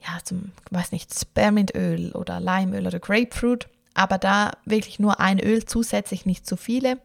ja, 0.01 0.19
zum, 0.25 0.53
weiß 0.71 0.93
nicht, 0.93 1.19
Spearmintöl 1.19 2.13
oder 2.13 2.41
Limeöl 2.41 2.87
oder 2.87 2.99
Grapefruit, 2.99 3.69
aber 3.95 4.19
da 4.19 4.53
wirklich 4.65 4.99
nur 4.99 5.21
ein 5.21 5.39
Öl 5.39 5.65
zusätzlich, 5.65 6.27
nicht 6.27 6.47
zu 6.47 6.57
viele 6.57 6.99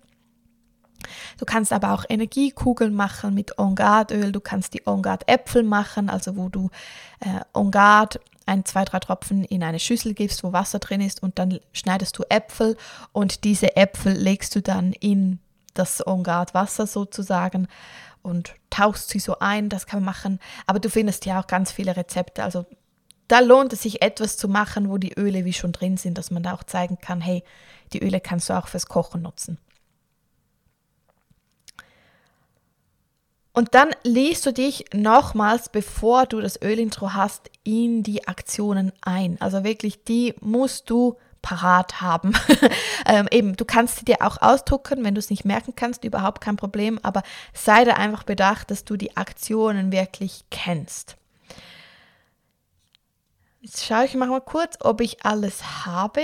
Du 1.38 1.46
kannst 1.46 1.74
aber 1.74 1.94
auch 1.94 2.06
Energiekugeln 2.08 2.94
machen 2.94 3.34
mit 3.34 3.58
On 3.58 3.76
Guard 3.76 4.12
Öl. 4.12 4.32
Du 4.32 4.40
kannst 4.40 4.74
die 4.74 4.86
On 4.86 5.02
Guard 5.02 5.28
Äpfel 5.28 5.64
machen, 5.64 6.10
also 6.10 6.36
wo 6.38 6.50
du 6.50 6.70
äh, 7.20 7.42
On 7.54 7.72
Guard 7.72 8.20
ein, 8.46 8.66
zwei, 8.66 8.84
drei 8.84 9.00
Tropfen 9.00 9.44
in 9.44 9.64
eine 9.64 9.80
Schüssel 9.80 10.14
gibst, 10.14 10.44
wo 10.44 10.52
Wasser 10.52 10.80
drin 10.80 11.02
ist 11.02 11.22
und 11.22 11.38
dann 11.38 11.60
schneidest 11.72 12.18
du 12.18 12.24
Äpfel 12.30 12.78
und 13.12 13.44
diese 13.44 13.76
Äpfel 13.78 14.14
legst 14.14 14.56
du 14.56 14.62
dann 14.62 14.92
in 14.94 15.40
das 15.76 16.06
Ongard 16.06 16.54
Wasser 16.56 16.88
sozusagen 16.88 17.68
und 18.24 18.56
tauchst 18.72 19.10
sie 19.10 19.20
so 19.20 19.38
ein, 19.40 19.70
das 19.70 19.86
kann 19.86 20.00
man 20.00 20.14
machen. 20.14 20.40
Aber 20.66 20.80
du 20.80 20.90
findest 20.90 21.26
ja 21.26 21.40
auch 21.40 21.48
ganz 21.48 21.72
viele 21.72 21.96
Rezepte, 21.96 22.44
also 22.44 22.66
da 23.28 23.40
lohnt 23.40 23.72
es 23.74 23.84
sich 23.84 24.02
etwas 24.02 24.38
zu 24.38 24.48
machen, 24.48 24.90
wo 24.90 24.98
die 24.98 25.14
Öle 25.14 25.46
wie 25.46 25.54
schon 25.54 25.72
drin 25.72 25.98
sind, 25.98 26.18
dass 26.18 26.32
man 26.32 26.42
da 26.42 26.54
auch 26.54 26.64
zeigen 26.64 26.98
kann, 27.00 27.22
hey, 27.22 27.44
die 27.94 28.02
Öle 28.02 28.20
kannst 28.20 28.50
du 28.50 28.58
auch 28.58 28.68
fürs 28.68 28.88
Kochen 28.88 29.22
nutzen. 29.22 29.60
Und 33.60 33.76
dann 33.76 33.90
liest 34.04 34.46
du 34.46 34.54
dich 34.54 34.86
nochmals, 34.94 35.68
bevor 35.68 36.26
du 36.26 36.40
das 36.40 36.62
Ölintro 36.62 37.12
hast, 37.12 37.52
in 37.66 38.04
die 38.04 38.26
Aktionen 38.26 38.94
ein. 39.02 39.36
Also 39.42 39.66
wirklich, 39.66 40.06
die 40.06 40.34
musst 40.40 40.90
du 40.90 41.18
parat 41.42 42.00
haben. 42.00 42.32
ähm, 43.06 43.28
eben, 43.32 43.58
du 43.58 43.66
kannst 43.66 43.98
sie 43.98 44.06
dir 44.06 44.22
auch 44.22 44.42
ausdrucken, 44.42 45.04
wenn 45.04 45.14
du 45.14 45.20
es 45.20 45.30
nicht 45.30 45.44
merken 45.44 45.74
kannst, 45.76 46.06
überhaupt 46.06 46.40
kein 46.40 46.56
Problem, 46.56 47.02
aber 47.04 47.22
sei 47.54 47.84
da 47.84 47.96
einfach 47.96 48.24
bedacht, 48.24 48.72
dass 48.72 48.86
du 48.86 48.96
die 48.96 49.18
Aktionen 49.18 49.92
wirklich 49.92 50.46
kennst. 50.50 51.18
Jetzt 53.60 53.86
schaue 53.86 54.06
ich 54.06 54.16
mal 54.16 54.40
kurz, 54.40 54.78
ob 54.80 55.02
ich 55.02 55.26
alles 55.26 55.86
habe. 55.86 56.22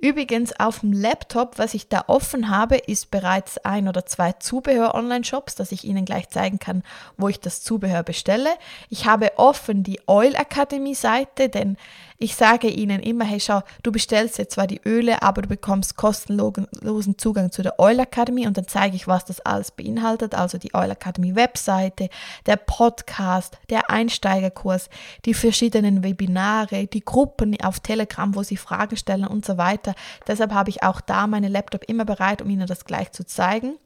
Übrigens 0.00 0.58
auf 0.58 0.80
dem 0.80 0.92
Laptop, 0.92 1.58
was 1.58 1.74
ich 1.74 1.88
da 1.88 2.04
offen 2.06 2.50
habe, 2.50 2.76
ist 2.76 3.10
bereits 3.10 3.58
ein 3.58 3.88
oder 3.88 4.06
zwei 4.06 4.32
Zubehör-Online-Shops, 4.32 5.54
dass 5.54 5.72
ich 5.72 5.84
Ihnen 5.84 6.04
gleich 6.04 6.28
zeigen 6.28 6.58
kann, 6.58 6.82
wo 7.16 7.28
ich 7.28 7.40
das 7.40 7.62
Zubehör 7.62 8.02
bestelle. 8.02 8.50
Ich 8.88 9.06
habe 9.06 9.32
offen 9.36 9.82
die 9.82 10.00
Oil 10.06 10.34
Academy 10.34 10.94
Seite, 10.94 11.48
denn 11.48 11.76
ich 12.18 12.34
sage 12.34 12.68
ihnen 12.68 13.00
immer, 13.00 13.24
hey, 13.24 13.40
schau, 13.40 13.62
du 13.82 13.92
bestellst 13.92 14.38
jetzt 14.38 14.54
zwar 14.54 14.66
die 14.66 14.80
Öle, 14.84 15.22
aber 15.22 15.42
du 15.42 15.48
bekommst 15.48 15.96
kostenlosen 15.96 17.18
Zugang 17.18 17.52
zu 17.52 17.62
der 17.62 17.78
Oil 17.78 17.98
Academy 17.98 18.46
und 18.46 18.56
dann 18.56 18.66
zeige 18.66 18.96
ich, 18.96 19.06
was 19.06 19.24
das 19.24 19.40
alles 19.40 19.70
beinhaltet. 19.70 20.34
Also 20.34 20.56
die 20.58 20.74
Oil 20.74 20.90
Academy 20.90 21.34
Webseite, 21.34 22.08
der 22.46 22.56
Podcast, 22.56 23.58
der 23.68 23.90
Einsteigerkurs, 23.90 24.88
die 25.24 25.34
verschiedenen 25.34 26.02
Webinare, 26.02 26.86
die 26.86 27.04
Gruppen 27.04 27.56
auf 27.62 27.80
Telegram, 27.80 28.34
wo 28.34 28.42
sie 28.42 28.56
Fragen 28.56 28.96
stellen 28.96 29.26
und 29.26 29.44
so 29.44 29.58
weiter. 29.58 29.94
Deshalb 30.26 30.52
habe 30.52 30.70
ich 30.70 30.82
auch 30.82 31.00
da 31.00 31.26
meine 31.26 31.48
Laptop 31.48 31.84
immer 31.84 32.04
bereit, 32.04 32.40
um 32.40 32.48
Ihnen 32.48 32.66
das 32.66 32.84
gleich 32.84 33.12
zu 33.12 33.24
zeigen. 33.26 33.76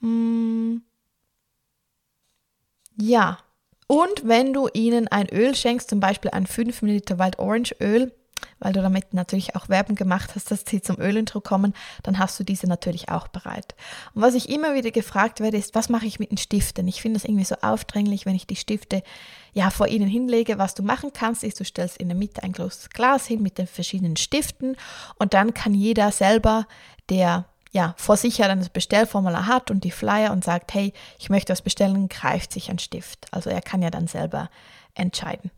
Hm. 0.00 0.82
Ja, 2.96 3.38
und 3.88 4.28
wenn 4.28 4.52
du 4.52 4.68
ihnen 4.72 5.08
ein 5.08 5.28
Öl 5.28 5.54
schenkst, 5.54 5.90
zum 5.90 5.98
Beispiel 5.98 6.30
ein 6.30 6.46
5 6.46 6.82
ml 6.82 7.18
Wild 7.18 7.38
Orange 7.38 7.74
Öl, 7.80 8.12
weil 8.60 8.72
du 8.72 8.82
damit 8.82 9.14
natürlich 9.14 9.56
auch 9.56 9.68
Werbung 9.68 9.96
gemacht 9.96 10.34
hast, 10.34 10.50
dass 10.50 10.64
sie 10.66 10.80
zum 10.80 11.00
Ölintro 11.00 11.40
kommen, 11.40 11.74
dann 12.02 12.18
hast 12.18 12.38
du 12.38 12.44
diese 12.44 12.66
natürlich 12.66 13.08
auch 13.08 13.28
bereit. 13.28 13.74
Und 14.14 14.22
was 14.22 14.34
ich 14.34 14.48
immer 14.48 14.74
wieder 14.74 14.90
gefragt 14.90 15.40
werde, 15.40 15.56
ist, 15.56 15.74
was 15.74 15.88
mache 15.88 16.06
ich 16.06 16.18
mit 16.18 16.30
den 16.30 16.38
Stiften? 16.38 16.86
Ich 16.86 17.00
finde 17.00 17.16
es 17.16 17.24
irgendwie 17.24 17.44
so 17.44 17.56
aufdringlich, 17.62 18.26
wenn 18.26 18.34
ich 18.34 18.46
die 18.46 18.56
Stifte 18.56 19.02
ja 19.54 19.70
vor 19.70 19.88
ihnen 19.88 20.08
hinlege. 20.08 20.58
Was 20.58 20.74
du 20.74 20.82
machen 20.82 21.12
kannst, 21.12 21.42
ist, 21.42 21.58
du 21.58 21.64
stellst 21.64 21.96
in 21.96 22.08
der 22.08 22.16
Mitte 22.16 22.42
ein 22.42 22.52
großes 22.52 22.90
Glas 22.90 23.26
hin 23.26 23.42
mit 23.42 23.58
den 23.58 23.66
verschiedenen 23.66 24.16
Stiften 24.16 24.76
und 25.18 25.34
dann 25.34 25.54
kann 25.54 25.74
jeder 25.74 26.12
selber, 26.12 26.66
der 27.08 27.46
ja, 27.70 27.94
vor 27.96 28.16
sich 28.16 28.38
ja 28.38 28.48
dann 28.48 28.58
das 28.58 28.70
Bestellformular 28.70 29.46
hat 29.46 29.70
und 29.70 29.84
die 29.84 29.90
Flyer 29.90 30.32
und 30.32 30.44
sagt, 30.44 30.72
hey, 30.74 30.92
ich 31.18 31.30
möchte 31.30 31.52
was 31.52 31.62
bestellen, 31.62 32.08
greift 32.08 32.52
sich 32.52 32.70
ein 32.70 32.78
Stift. 32.78 33.26
Also 33.30 33.50
er 33.50 33.60
kann 33.60 33.82
ja 33.82 33.90
dann 33.90 34.06
selber 34.06 34.50
entscheiden. 34.94 35.50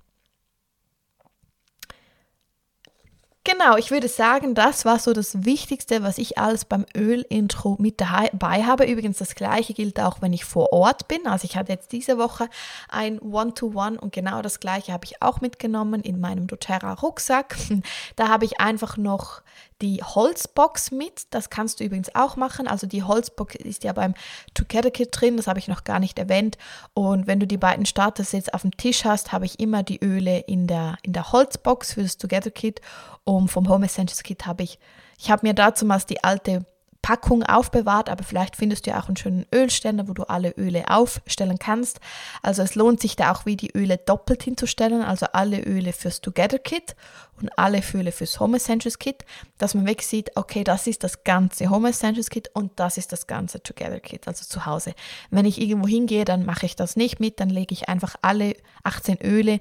Genau, 3.43 3.79
ich 3.79 3.91
würde 3.91 4.07
sagen, 4.07 4.55
das 4.55 4.85
war 4.85 4.99
so 4.99 5.15
das 5.15 5.47
Wichtigste, 5.47 6.03
was 6.03 6.19
ich 6.19 6.37
alles 6.37 6.67
beim 6.67 6.85
Öl-Intro 6.95 7.77
mit 7.79 7.99
dabei 7.99 8.65
habe. 8.65 8.85
Übrigens, 8.85 9.17
das 9.17 9.35
gleiche 9.35 9.73
gilt 9.73 9.99
auch, 9.99 10.21
wenn 10.21 10.35
ich 10.35 10.45
vor 10.45 10.75
Ort 10.75 11.09
bin. 11.09 11.27
Also 11.27 11.47
ich 11.47 11.57
hatte 11.57 11.73
jetzt 11.73 11.91
diese 11.93 12.19
Woche 12.19 12.51
ein 12.91 13.19
One-to-One 13.19 13.97
-One 13.97 13.99
und 13.99 14.13
genau 14.13 14.43
das 14.43 14.61
gleiche 14.61 14.93
habe 14.93 15.07
ich 15.07 15.23
auch 15.23 15.41
mitgenommen 15.41 16.03
in 16.03 16.21
meinem 16.21 16.47
doTERRA-Rucksack. 16.49 17.57
Da 18.17 18.29
habe 18.29 18.45
ich 18.45 18.61
einfach 18.61 18.97
noch 18.99 19.41
die 19.81 20.03
Holzbox 20.03 20.91
mit. 20.91 21.25
Das 21.31 21.51
kannst 21.51 21.81
du 21.81 21.85
übrigens 21.85 22.15
auch 22.15 22.37
machen. 22.37 22.67
Also 22.67 22.87
die 22.87 23.03
Holzbox 23.03 23.57
ist 23.57 23.85
ja 23.85 23.93
beim 23.93 24.15
Together 24.55 24.91
Kit 24.91 25.09
drin, 25.13 25.37
das 25.37 25.47
habe 25.47 25.59
ich 25.59 25.69
noch 25.69 25.85
gar 25.85 26.01
nicht 26.01 26.19
erwähnt. 26.19 26.59
Und 26.95 27.27
wenn 27.27 27.41
du 27.41 27.47
die 27.47 27.57
beiden 27.57 27.87
Starters 27.87 28.33
jetzt 28.33 28.55
auf 28.55 28.63
dem 28.63 28.77
Tisch 28.77 29.05
hast, 29.05 29.33
habe 29.33 29.47
ich 29.47 29.61
immer 29.61 29.83
die 29.83 30.03
Öle 30.03 30.41
in 30.41 30.67
der, 30.67 30.97
in 31.03 31.13
der 31.13 31.33
Holzbox 31.33 31.95
für 31.95 32.03
das 32.03 32.19
Together 32.19 32.51
Kit. 32.51 32.81
Und 33.25 33.49
vom 33.49 33.69
Home 33.69 33.87
Essentials 33.87 34.23
Kit 34.23 34.47
habe 34.47 34.63
ich, 34.63 34.79
ich 35.19 35.31
habe 35.31 35.47
mir 35.47 35.55
dazu 35.55 35.85
mal 35.85 36.01
die 36.09 36.25
alte 36.25 36.65
Packung 37.03 37.43
aufbewahrt, 37.43 38.11
aber 38.11 38.25
vielleicht 38.25 38.57
findest 38.57 38.87
du 38.87 38.91
ja 38.91 39.01
auch 39.01 39.09
einen 39.09 39.17
schönen 39.17 39.47
Ölständer, 39.55 40.07
wo 40.07 40.13
du 40.13 40.25
alle 40.25 40.51
Öle 40.57 40.91
aufstellen 40.91 41.59
kannst. 41.59 41.99
Also 42.43 42.63
es 42.63 42.75
lohnt 42.75 43.01
sich 43.01 43.17
da 43.17 43.33
auch 43.33 43.47
wie 43.47 43.57
die 43.57 43.75
Öle 43.75 43.97
doppelt 43.97 44.43
hinzustellen, 44.43 45.03
also 45.03 45.27
alle 45.33 45.63
Öle 45.63 45.93
fürs 45.93 46.21
Together 46.21 46.59
Kit 46.59 46.95
und 47.41 47.59
alle 47.59 47.83
Öle 47.95 48.13
fürs 48.13 48.39
Home 48.39 48.59
Essentials 48.59 48.99
Kit, 48.99 49.25
dass 49.57 49.75
man 49.75 49.87
weg 49.87 50.03
sieht, 50.03 50.37
okay, 50.37 50.63
das 50.63 50.87
ist 50.87 51.03
das 51.03 51.25
ganze 51.25 51.71
Home 51.71 51.89
Essentials 51.89 52.29
Kit 52.29 52.51
und 52.53 52.79
das 52.79 52.99
ist 52.99 53.13
das 53.13 53.27
ganze 53.27 53.63
Together 53.63 54.01
Kit, 54.01 54.29
also 54.29 54.45
zu 54.45 54.67
Hause. 54.67 54.95
Wenn 55.31 55.47
ich 55.47 55.61
irgendwo 55.61 55.89
hingehe, 55.89 56.27
dann 56.27 56.45
mache 56.45 56.67
ich 56.67 56.77
das 56.77 56.97
nicht 56.97 57.19
mit, 57.19 57.41
dann 57.41 57.49
lege 57.49 57.73
ich 57.73 57.89
einfach 57.89 58.17
alle 58.21 58.55
18 58.85 59.19
Öle, 59.23 59.61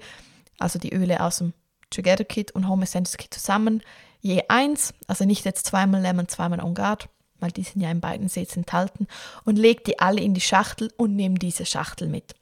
also 0.60 0.78
die 0.78 0.94
Öle 0.94 1.22
aus 1.24 1.38
dem 1.38 1.54
Together 1.90 2.26
Kit 2.26 2.52
und 2.52 2.68
Home 2.68 2.84
Essentials 2.84 3.18
Kit 3.18 3.34
zusammen, 3.34 3.82
je 4.20 4.44
eins, 4.50 4.94
also 5.08 5.24
nicht 5.24 5.46
jetzt 5.46 5.66
zweimal 5.66 6.02
Lemon, 6.02 6.28
zweimal 6.28 6.60
On 6.60 6.74
Guard 6.76 7.08
weil 7.40 7.52
die 7.52 7.64
sind 7.64 7.82
ja 7.82 7.92
in 7.92 8.02
beiden 8.02 8.30
Sets 8.30 8.58
enthalten, 8.58 9.08
und 9.46 9.58
lege 9.58 9.84
die 9.84 10.00
alle 10.00 10.22
in 10.22 10.34
die 10.34 10.42
Schachtel 10.42 10.92
und 10.98 11.16
nehme 11.16 11.40
diese 11.40 11.66
Schachtel 11.66 12.08
mit. 12.08 12.36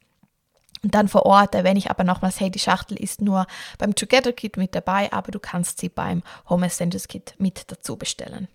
Und 0.84 0.94
dann 0.94 1.08
vor 1.08 1.25
Ort 1.25 1.56
erwähne 1.56 1.80
ich 1.80 1.89
aber 1.89 2.04
nochmals, 2.04 2.39
hey, 2.39 2.51
die 2.51 2.60
Schachtel 2.60 2.98
ist 2.98 3.22
nur 3.22 3.48
beim 3.77 3.96
Together 3.96 4.32
Kit 4.32 4.58
mit 4.58 4.75
dabei, 4.75 5.12
aber 5.12 5.32
du 5.32 5.39
kannst 5.39 5.80
sie 5.80 5.89
beim 5.89 6.22
Home 6.50 6.68
Essentials 6.68 7.08
Kit 7.08 7.34
mit 7.39 7.72
dazu 7.72 7.96
bestellen. 7.96 8.48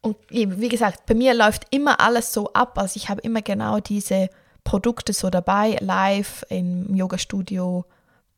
Und 0.00 0.16
wie 0.28 0.68
gesagt, 0.68 1.06
bei 1.06 1.14
mir 1.14 1.34
läuft 1.34 1.66
immer 1.70 2.00
alles 2.00 2.32
so 2.32 2.52
ab, 2.52 2.78
also 2.78 2.96
ich 2.96 3.08
habe 3.08 3.20
immer 3.22 3.42
genau 3.42 3.80
diese 3.80 4.28
Produkte 4.64 5.12
so 5.12 5.30
dabei, 5.30 5.78
live 5.80 6.44
im 6.48 6.94
Yoga-Studio, 6.94 7.84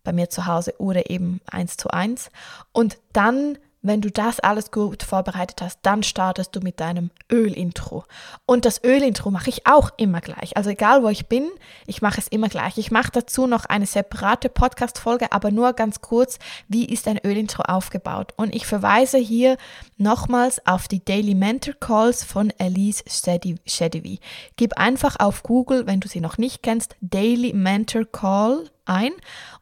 bei 0.05 0.13
mir 0.13 0.31
zu 0.31 0.47
Hause 0.47 0.75
oder 0.79 1.11
eben 1.11 1.41
eins 1.51 1.77
zu 1.77 1.91
eins. 1.91 2.31
Und 2.73 2.99
dann 3.13 3.59
wenn 3.89 4.01
du 4.01 4.11
das 4.11 4.41
alles 4.41 4.71
gut 4.71 5.03
vorbereitet 5.03 5.63
hast, 5.63 5.81
dann 5.83 6.03
startest 6.03 6.55
du 6.55 6.61
mit 6.61 6.81
deinem 6.81 7.11
Ölintro. 7.31 8.05
Und 8.47 8.65
das 8.65 8.85
Ölintro 8.85 9.31
mache 9.31 9.51
ich 9.51 9.67
auch 9.67 9.91
immer 9.97 10.21
gleich. 10.21 10.57
Also 10.57 10.71
egal 10.71 11.03
wo 11.03 11.09
ich 11.09 11.27
bin, 11.27 11.49
ich 11.87 12.03
mache 12.03 12.21
es 12.21 12.29
immer 12.29 12.49
gleich. 12.49 12.79
Ich 12.79 12.91
mache 12.91 13.11
dazu 13.13 13.47
noch 13.47 13.65
eine 13.65 13.87
separate 13.87 14.49
Podcast-Folge, 14.49 15.33
aber 15.33 15.51
nur 15.51 15.73
ganz 15.73 16.01
kurz, 16.01 16.39
wie 16.69 16.85
ist 16.85 17.09
ein 17.09 17.19
Ölintro 17.25 17.63
aufgebaut? 17.63 18.33
Und 18.37 18.55
ich 18.55 18.67
verweise 18.67 19.19
hier 19.19 19.57
nochmals 19.97 20.65
auf 20.67 20.89
die 20.89 21.05
Daily 21.05 21.35
Mentor 21.35 21.75
Calls 21.81 22.25
von 22.25 22.51
Elise 22.59 23.05
Shedivi. 23.09 24.21
Gib 24.57 24.79
einfach 24.79 25.17
auf 25.19 25.43
Google, 25.43 25.87
wenn 25.87 26.01
du 26.01 26.09
sie 26.09 26.21
noch 26.21 26.39
nicht 26.39 26.63
kennst, 26.63 26.97
Daily 27.01 27.53
Mentor 27.53 28.05
Call 28.05 28.71
ein 28.89 29.13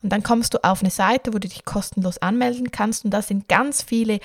und 0.03 0.11
dann 0.11 0.23
kommst 0.23 0.55
du 0.55 0.65
auf 0.65 0.81
eine 0.81 0.91
Seite, 0.91 1.35
wo 1.35 1.39
du 1.39 1.49
dich 1.49 1.65
kostenlos 1.65 2.19
anmelden 2.19 2.71
kannst 2.71 3.05
und 3.05 3.11
da 3.11 3.23
sind 3.23 3.49
ganz 3.49 3.83
viele 3.83 4.21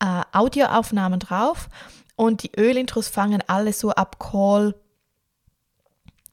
äh, 0.00 0.22
Audioaufnahmen 0.32 1.20
drauf 1.20 1.68
und 2.16 2.42
die 2.42 2.52
Ölintros 2.58 3.08
fangen 3.08 3.42
alle 3.46 3.72
so 3.72 3.90
ab 3.90 4.18
Call 4.18 4.74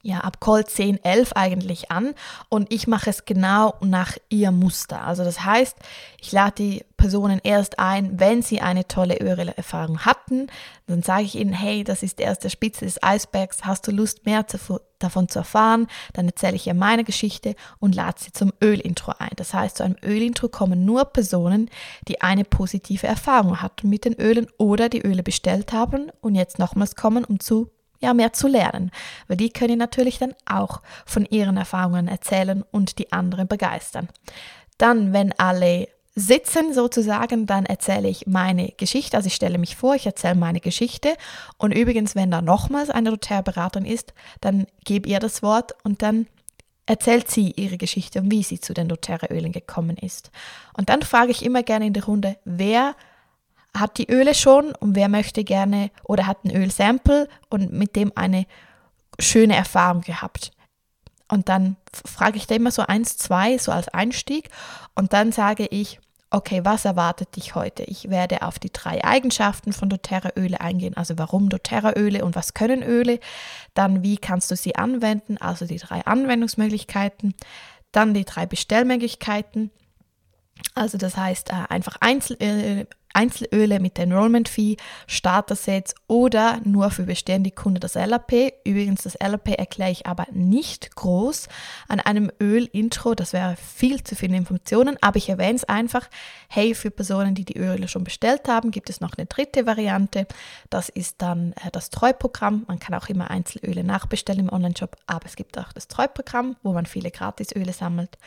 ja, 0.06 0.20
ab 0.20 0.42
Call 0.42 0.66
10, 0.66 1.02
11 1.02 1.32
eigentlich 1.34 1.90
an 1.90 2.14
und 2.50 2.72
ich 2.74 2.88
mache 2.88 3.10
es 3.10 3.24
genau 3.24 3.76
nach 3.80 4.18
ihr 4.28 4.52
Muster. 4.52 5.02
Also 5.02 5.24
das 5.24 5.46
heißt, 5.46 5.78
ich 6.20 6.34
lade 6.34 6.56
die 6.58 6.86
Personen 6.98 7.40
erst 7.42 7.80
ein, 7.80 8.20
wenn 8.20 8.42
sie 8.42 8.60
eine 8.60 8.86
tolle 8.86 9.18
Ölerfahrung 9.22 10.00
hatten. 10.00 10.48
Dann 10.88 11.04
sage 11.04 11.24
ich 11.24 11.36
ihnen, 11.36 11.54
hey, 11.54 11.86
das 11.86 12.04
ist 12.04 12.20
erst 12.20 12.44
der 12.44 12.50
Spitze 12.50 12.84
des 12.84 13.02
Eisbergs, 13.02 13.64
hast 13.64 13.88
du 13.88 13.92
Lust 13.92 14.26
mehr 14.26 14.46
zu, 14.46 14.82
davon 15.00 15.30
zu 15.30 15.40
erfahren? 15.40 15.88
Dann 16.12 16.28
erzähle 16.28 16.58
ich 16.58 16.68
ihr 16.68 16.74
meine 16.74 17.06
Geschichte 17.06 17.56
und 17.80 17.96
lade 17.96 18.20
sie 18.20 18.34
zum 18.34 18.52
Ölintro 18.62 19.14
ein. 19.20 19.32
Das 19.38 19.54
heißt, 19.54 19.78
zu 19.78 19.84
einem 19.84 19.96
Ölintro 20.04 20.50
kommen 20.50 20.84
nur 20.84 21.06
Personen, 21.06 21.70
die 22.10 22.20
eine 22.20 22.44
positive 22.44 23.08
Erfahrung 23.08 23.62
hatten 23.62 23.90
mit 23.90 24.04
den 24.04 24.20
Ölen 24.20 24.48
oder 24.58 24.90
die 24.90 25.02
Öle 25.02 25.24
bestellt 25.24 25.72
haben 25.72 26.12
und 26.20 26.36
jetzt 26.36 26.60
nochmals 26.60 26.98
kommen, 26.98 27.24
um 27.24 27.40
zu 27.40 27.72
ja, 28.04 28.14
mehr 28.14 28.34
zu 28.34 28.48
lernen, 28.48 28.92
weil 29.28 29.38
die 29.38 29.50
können 29.50 29.80
natürlich 29.80 30.20
dann 30.20 30.36
auch 30.46 30.82
von 31.06 31.26
ihren 31.26 31.58
Erfahrungen 31.58 32.08
erzählen 32.08 32.64
und 32.70 33.00
die 33.00 33.12
anderen 33.14 33.48
begeistern. 33.48 34.10
Dann, 34.78 35.14
wenn 35.14 35.32
alle 35.40 35.88
sitzen 36.16 36.74
sozusagen, 36.74 37.48
dann 37.48 37.66
erzähle 37.66 38.10
ich 38.10 38.28
meine 38.28 38.74
Geschichte, 38.78 39.18
also 39.18 39.28
ich 39.28 39.36
stelle 39.36 39.58
mich 39.58 39.78
vor, 39.78 39.96
ich 39.96 40.06
erzähle 40.06 40.36
meine 40.36 40.60
Geschichte 40.60 41.16
und 41.58 41.72
übrigens, 41.72 42.14
wenn 42.14 42.30
da 42.30 42.42
nochmals 42.42 42.90
eine 42.90 43.10
doTERRA-Beraterin 43.10 43.86
ist, 43.86 44.14
dann 44.42 44.68
gebe 44.84 45.10
ihr 45.10 45.20
das 45.20 45.42
Wort 45.42 45.72
und 45.84 46.02
dann 46.02 46.28
erzählt 46.86 47.32
sie 47.32 47.52
ihre 47.52 47.78
Geschichte 47.78 48.20
und 48.20 48.30
wie 48.32 48.44
sie 48.44 48.60
zu 48.60 48.74
den 48.74 48.90
doTERRA-Ölen 48.90 49.54
gekommen 49.54 49.96
ist. 49.96 50.30
Und 50.78 50.90
dann 50.90 51.02
frage 51.02 51.32
ich 51.32 51.44
immer 51.44 51.64
gerne 51.64 51.88
in 51.88 51.94
der 51.94 52.04
Runde, 52.04 52.36
wer 52.44 52.96
hat 53.76 53.98
die 53.98 54.10
Öle 54.12 54.36
schon 54.36 54.74
und 54.76 54.96
wer 54.96 55.10
möchte 55.10 55.44
gerne 55.44 55.90
oder 56.04 56.28
hat 56.28 56.46
ein 56.46 56.56
Ölsample 56.56 57.28
und 57.50 57.74
mit 57.74 57.96
dem 57.96 58.12
eine 58.16 58.46
schöne 59.20 59.56
Erfahrung 59.56 60.02
gehabt. 60.02 60.52
Und 61.30 61.50
dann 61.50 61.78
frage 62.06 62.38
ich 62.38 62.48
da 62.48 62.56
immer 62.56 62.72
so 62.72 62.84
eins, 62.84 63.18
zwei, 63.18 63.58
so 63.58 63.72
als 63.72 63.88
Einstieg. 63.88 64.50
Und 64.94 65.14
dann 65.14 65.32
sage 65.32 65.66
ich, 65.66 66.00
okay, 66.30 66.62
was 66.64 66.86
erwartet 66.86 67.36
dich 67.36 67.56
heute? 67.56 67.84
Ich 67.84 68.10
werde 68.10 68.42
auf 68.42 68.60
die 68.60 68.74
drei 68.74 69.04
Eigenschaften 69.04 69.72
von 69.72 69.90
doTERRA-Öle 69.90 70.60
eingehen, 70.60 70.98
also 70.98 71.18
warum 71.18 71.50
doTERRA-Öle 71.50 72.26
und 72.26 72.36
was 72.36 72.54
können 72.54 72.82
Öle, 72.82 73.20
dann 73.74 74.04
wie 74.04 74.18
kannst 74.18 74.50
du 74.50 74.56
sie 74.56 74.76
anwenden, 74.76 75.38
also 75.38 75.66
die 75.66 75.78
drei 75.78 76.06
Anwendungsmöglichkeiten, 76.06 77.36
dann 77.92 78.16
die 78.16 78.26
drei 78.26 78.48
Bestellmöglichkeiten, 78.48 79.72
also 80.76 80.98
das 80.98 81.18
heißt 81.18 81.50
äh, 81.50 81.66
einfach 81.70 81.98
Einzel 82.00 82.38
äh, 82.42 82.86
Einzelöle 83.14 83.80
mit 83.80 84.00
Enrollment-Fee, 84.00 84.78
Starter-Sets 85.08 85.94
oder 86.08 86.60
nur 86.64 86.90
für 86.90 87.04
bestehende 87.04 87.52
Kunden 87.52 87.80
das 87.80 87.94
LAP. 87.94 88.32
Übrigens, 88.66 89.04
das 89.04 89.18
LAP 89.20 89.50
erkläre 89.50 89.92
ich 89.92 90.08
aber 90.08 90.26
nicht 90.32 90.96
groß 90.96 91.48
an 91.88 92.00
einem 92.00 92.32
Öl-Intro. 92.42 93.14
Das 93.14 93.32
wäre 93.32 93.56
viel 93.56 94.04
zu 94.04 94.16
viele 94.16 94.36
Informationen, 94.36 94.98
aber 95.02 95.18
ich 95.18 95.30
erwähne 95.30 95.56
es 95.56 95.64
einfach. 95.64 96.10
Hey, 96.50 96.74
für 96.74 96.90
Personen, 96.90 97.36
die 97.36 97.46
die 97.46 97.58
Öle 97.58 97.88
schon 97.88 98.04
bestellt 98.04 98.48
haben, 98.48 98.72
gibt 98.72 98.90
es 98.90 99.00
noch 99.00 99.14
eine 99.16 99.28
dritte 99.28 99.66
Variante. 99.66 100.28
Das 100.70 100.90
ist 100.90 101.22
dann 101.22 101.54
äh, 101.64 101.70
das 101.72 101.92
Treuprogramm. 101.92 102.66
Man 102.68 102.80
kann 102.80 102.96
auch 102.96 103.10
immer 103.10 103.30
Einzelöle 103.30 103.84
nachbestellen 103.84 104.48
im 104.48 104.54
Online-Shop, 104.54 104.98
aber 105.06 105.28
es 105.28 105.36
gibt 105.36 105.58
auch 105.60 105.72
das 105.72 105.88
Treuprogramm, 105.88 106.56
wo 106.64 106.74
man 106.74 106.88
viele 106.88 107.12
Gratisöle 107.12 107.74
sammelt. 107.74 108.18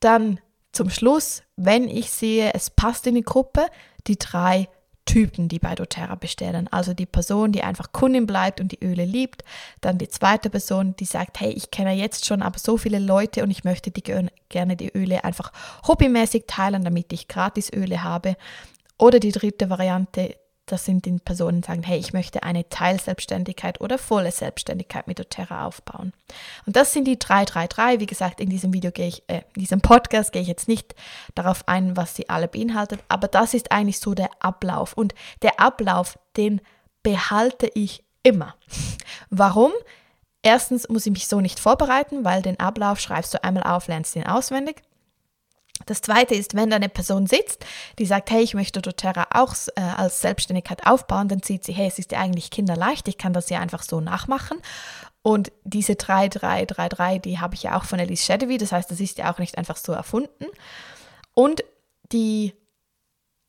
Dann 0.00 0.40
zum 0.74 0.90
Schluss, 0.90 1.42
wenn 1.56 1.88
ich 1.88 2.10
sehe, 2.10 2.52
es 2.54 2.70
passt 2.70 3.06
in 3.06 3.14
die 3.14 3.22
Gruppe, 3.22 3.66
die 4.06 4.18
drei 4.18 4.68
Typen, 5.06 5.48
die 5.48 5.58
bei 5.58 5.74
doTERRA 5.74 6.14
bestellen. 6.14 6.68
Also 6.70 6.94
die 6.94 7.06
Person, 7.06 7.52
die 7.52 7.62
einfach 7.62 7.92
Kundin 7.92 8.26
bleibt 8.26 8.60
und 8.60 8.72
die 8.72 8.82
Öle 8.82 9.04
liebt. 9.04 9.44
Dann 9.80 9.98
die 9.98 10.08
zweite 10.08 10.48
Person, 10.48 10.96
die 10.96 11.04
sagt, 11.04 11.40
hey, 11.40 11.50
ich 11.50 11.70
kenne 11.70 11.92
jetzt 11.92 12.24
schon 12.24 12.42
aber 12.42 12.58
so 12.58 12.78
viele 12.78 12.98
Leute 12.98 13.42
und 13.42 13.50
ich 13.50 13.64
möchte 13.64 13.90
die, 13.90 14.02
gerne 14.02 14.76
die 14.76 14.96
Öle 14.96 15.24
einfach 15.24 15.52
hobbymäßig 15.86 16.44
teilen, 16.46 16.84
damit 16.84 17.12
ich 17.12 17.28
gratis 17.28 17.70
Öle 17.72 18.02
habe. 18.02 18.36
Oder 18.98 19.20
die 19.20 19.32
dritte 19.32 19.68
Variante, 19.68 20.36
das 20.66 20.84
sind 20.84 21.04
die 21.04 21.12
Personen, 21.18 21.60
die 21.60 21.66
sagen, 21.66 21.82
hey, 21.82 21.98
ich 21.98 22.12
möchte 22.12 22.42
eine 22.42 22.68
Teilselbstständigkeit 22.68 23.80
oder 23.80 23.98
volle 23.98 24.30
Selbstständigkeit 24.30 25.06
mit 25.06 25.18
doTERRA 25.18 25.66
aufbauen. 25.66 26.12
Und 26.66 26.76
das 26.76 26.92
sind 26.92 27.06
die 27.06 27.18
333. 27.18 28.00
Wie 28.00 28.06
gesagt, 28.06 28.40
in 28.40 28.48
diesem 28.48 28.72
Video 28.72 28.90
gehe 28.90 29.08
ich, 29.08 29.22
äh, 29.26 29.42
in 29.54 29.60
diesem 29.60 29.80
Podcast 29.80 30.32
gehe 30.32 30.42
ich 30.42 30.48
jetzt 30.48 30.68
nicht 30.68 30.94
darauf 31.34 31.68
ein, 31.68 31.96
was 31.96 32.16
sie 32.16 32.28
alle 32.30 32.48
beinhaltet, 32.48 33.00
aber 33.08 33.28
das 33.28 33.52
ist 33.52 33.72
eigentlich 33.72 34.00
so 34.00 34.14
der 34.14 34.30
Ablauf. 34.40 34.94
Und 34.94 35.14
der 35.42 35.60
Ablauf, 35.60 36.18
den 36.36 36.60
behalte 37.02 37.70
ich 37.74 38.02
immer. 38.22 38.54
Warum? 39.30 39.72
Erstens 40.42 40.88
muss 40.88 41.06
ich 41.06 41.12
mich 41.12 41.26
so 41.26 41.40
nicht 41.40 41.58
vorbereiten, 41.58 42.24
weil 42.24 42.42
den 42.42 42.60
Ablauf 42.60 43.00
schreibst 43.00 43.34
du 43.34 43.42
einmal 43.42 43.64
auf, 43.64 43.88
lernst 43.88 44.16
ihn 44.16 44.26
auswendig. 44.26 44.82
Das 45.86 46.00
zweite 46.00 46.34
ist, 46.34 46.54
wenn 46.54 46.70
da 46.70 46.76
eine 46.76 46.88
Person 46.88 47.26
sitzt, 47.26 47.64
die 47.98 48.06
sagt, 48.06 48.30
hey, 48.30 48.42
ich 48.42 48.54
möchte 48.54 48.80
doTERRA 48.80 49.28
auch 49.30 49.54
äh, 49.76 49.80
als 49.80 50.20
Selbstständigkeit 50.20 50.86
aufbauen, 50.86 51.28
dann 51.28 51.42
sieht 51.42 51.64
sie, 51.64 51.72
hey, 51.72 51.88
es 51.88 51.98
ist 51.98 52.12
ja 52.12 52.20
eigentlich 52.20 52.50
kinderleicht, 52.50 53.08
ich 53.08 53.18
kann 53.18 53.32
das 53.32 53.50
ja 53.50 53.60
einfach 53.60 53.82
so 53.82 54.00
nachmachen. 54.00 54.58
Und 55.22 55.52
diese 55.64 55.96
3333, 55.96 57.22
die 57.22 57.40
habe 57.40 57.54
ich 57.54 57.64
ja 57.64 57.76
auch 57.76 57.84
von 57.84 57.98
Elise 57.98 58.24
Shadowy, 58.24 58.58
das 58.58 58.72
heißt, 58.72 58.90
das 58.90 59.00
ist 59.00 59.18
ja 59.18 59.32
auch 59.32 59.38
nicht 59.38 59.58
einfach 59.58 59.76
so 59.76 59.92
erfunden. 59.92 60.46
Und 61.34 61.64
die, 62.12 62.54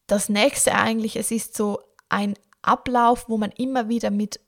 das 0.07 0.29
nächste 0.29 0.73
eigentlich, 0.73 1.17
es 1.17 1.31
ist 1.31 1.55
so 1.55 1.79
ein 2.09 2.35
Ablauf, 2.61 3.29
wo 3.29 3.37
man 3.37 3.51
immer 3.51 3.87
wieder 3.87 4.09
mit 4.09 4.39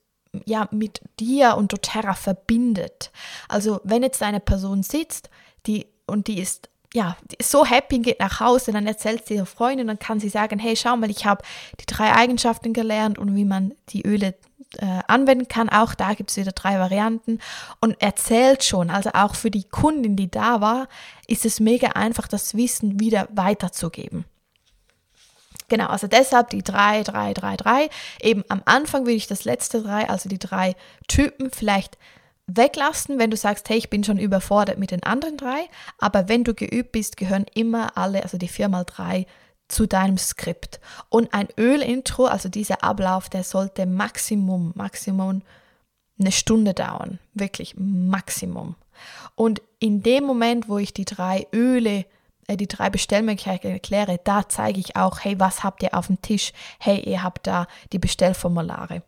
ja, 0.45 0.67
mit 0.71 1.01
dir 1.19 1.55
und 1.57 1.73
doTERRA 1.73 2.13
verbindet. 2.13 3.11
Also 3.47 3.79
wenn 3.83 4.03
jetzt 4.03 4.21
eine 4.21 4.39
Person 4.39 4.83
sitzt, 4.83 5.29
die 5.65 5.87
und 6.05 6.27
die 6.27 6.39
ist 6.39 6.69
ja, 6.97 7.15
so 7.39 7.63
happy 7.63 7.99
geht 7.99 8.19
nach 8.19 8.39
Hause, 8.39 8.71
dann 8.71 8.87
erzählt 8.87 9.27
sie 9.27 9.35
ihrer 9.35 9.45
Freundin, 9.45 9.85
dann 9.85 9.99
kann 9.99 10.19
sie 10.19 10.29
sagen, 10.29 10.57
hey, 10.57 10.75
schau 10.75 10.97
mal, 10.97 11.11
ich 11.11 11.27
habe 11.27 11.43
die 11.79 11.85
drei 11.85 12.11
Eigenschaften 12.11 12.73
gelernt 12.73 13.19
und 13.19 13.35
wie 13.35 13.45
man 13.45 13.75
die 13.89 14.01
Öle 14.01 14.33
äh, 14.79 15.01
anwenden 15.07 15.47
kann. 15.47 15.69
Auch 15.69 15.93
da 15.93 16.15
gibt 16.15 16.31
es 16.31 16.37
wieder 16.37 16.53
drei 16.53 16.79
Varianten 16.79 17.37
und 17.81 18.01
erzählt 18.01 18.63
schon, 18.63 18.89
also 18.89 19.11
auch 19.13 19.35
für 19.35 19.51
die 19.51 19.65
Kundin, 19.65 20.15
die 20.15 20.31
da 20.31 20.59
war, 20.59 20.87
ist 21.27 21.45
es 21.45 21.59
mega 21.59 21.89
einfach, 21.89 22.27
das 22.27 22.55
Wissen 22.55 22.99
wieder 22.99 23.27
weiterzugeben. 23.31 24.25
Genau, 25.69 25.87
also 25.87 26.07
deshalb 26.07 26.49
die 26.49 26.63
drei, 26.63 27.03
drei, 27.03 27.35
drei, 27.35 27.57
drei. 27.57 27.89
Eben 28.21 28.43
am 28.49 28.63
Anfang 28.65 29.01
würde 29.01 29.17
ich 29.17 29.27
das 29.27 29.45
letzte 29.45 29.83
drei, 29.83 30.09
also 30.09 30.29
die 30.29 30.39
drei 30.39 30.75
Typen, 31.07 31.51
vielleicht 31.51 31.99
weglassen, 32.47 33.19
wenn 33.19 33.29
du 33.29 33.37
sagst, 33.37 33.69
hey, 33.69 33.77
ich 33.77 33.89
bin 33.89 34.03
schon 34.03 34.17
überfordert 34.17 34.77
mit 34.77 34.91
den 34.91 35.03
anderen 35.03 35.37
drei. 35.37 35.67
Aber 35.99 36.29
wenn 36.29 36.43
du 36.43 36.53
geübt 36.53 36.93
bist, 36.93 37.17
gehören 37.17 37.45
immer 37.53 37.97
alle, 37.97 38.23
also 38.23 38.37
die 38.37 38.47
vier 38.47 38.69
mal 38.69 38.85
drei, 38.85 39.27
zu 39.67 39.85
deinem 39.85 40.17
Skript. 40.17 40.79
Und 41.09 41.33
ein 41.33 41.49
Ölintro, 41.57 42.25
also 42.25 42.49
dieser 42.49 42.83
Ablauf, 42.83 43.29
der 43.29 43.43
sollte 43.43 43.85
Maximum, 43.85 44.71
Maximum 44.75 45.41
eine 46.19 46.31
Stunde 46.31 46.73
dauern. 46.73 47.19
Wirklich 47.33 47.75
Maximum. 47.77 48.75
Und 49.35 49.61
in 49.79 50.01
dem 50.01 50.23
Moment, 50.23 50.69
wo 50.69 50.77
ich 50.77 50.93
die 50.93 51.05
drei 51.05 51.47
Öle, 51.53 52.05
äh, 52.47 52.57
die 52.57 52.67
drei 52.67 52.89
Bestellmöglichkeiten 52.89 53.69
erkläre, 53.69 54.19
da 54.23 54.47
zeige 54.47 54.79
ich 54.79 54.95
auch, 54.95 55.19
hey, 55.19 55.39
was 55.39 55.63
habt 55.63 55.83
ihr 55.83 55.93
auf 55.93 56.07
dem 56.07 56.21
Tisch? 56.21 56.53
Hey, 56.79 56.99
ihr 57.01 57.23
habt 57.23 57.45
da 57.45 57.67
die 57.91 57.99
Bestellformulare. 57.99 59.03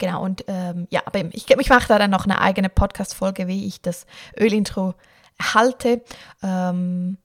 Genau, 0.00 0.24
und 0.24 0.44
ähm, 0.48 0.88
ja, 0.90 1.02
aber 1.04 1.26
ich, 1.34 1.50
ich 1.50 1.68
mache 1.68 1.88
da 1.88 1.98
dann 1.98 2.10
noch 2.10 2.24
eine 2.24 2.40
eigene 2.40 2.70
Podcast-Folge, 2.70 3.46
wie 3.48 3.66
ich 3.66 3.82
das 3.82 4.06
Ölintro 4.34 4.94
halte. 5.38 6.02
Ähm, 6.42 7.18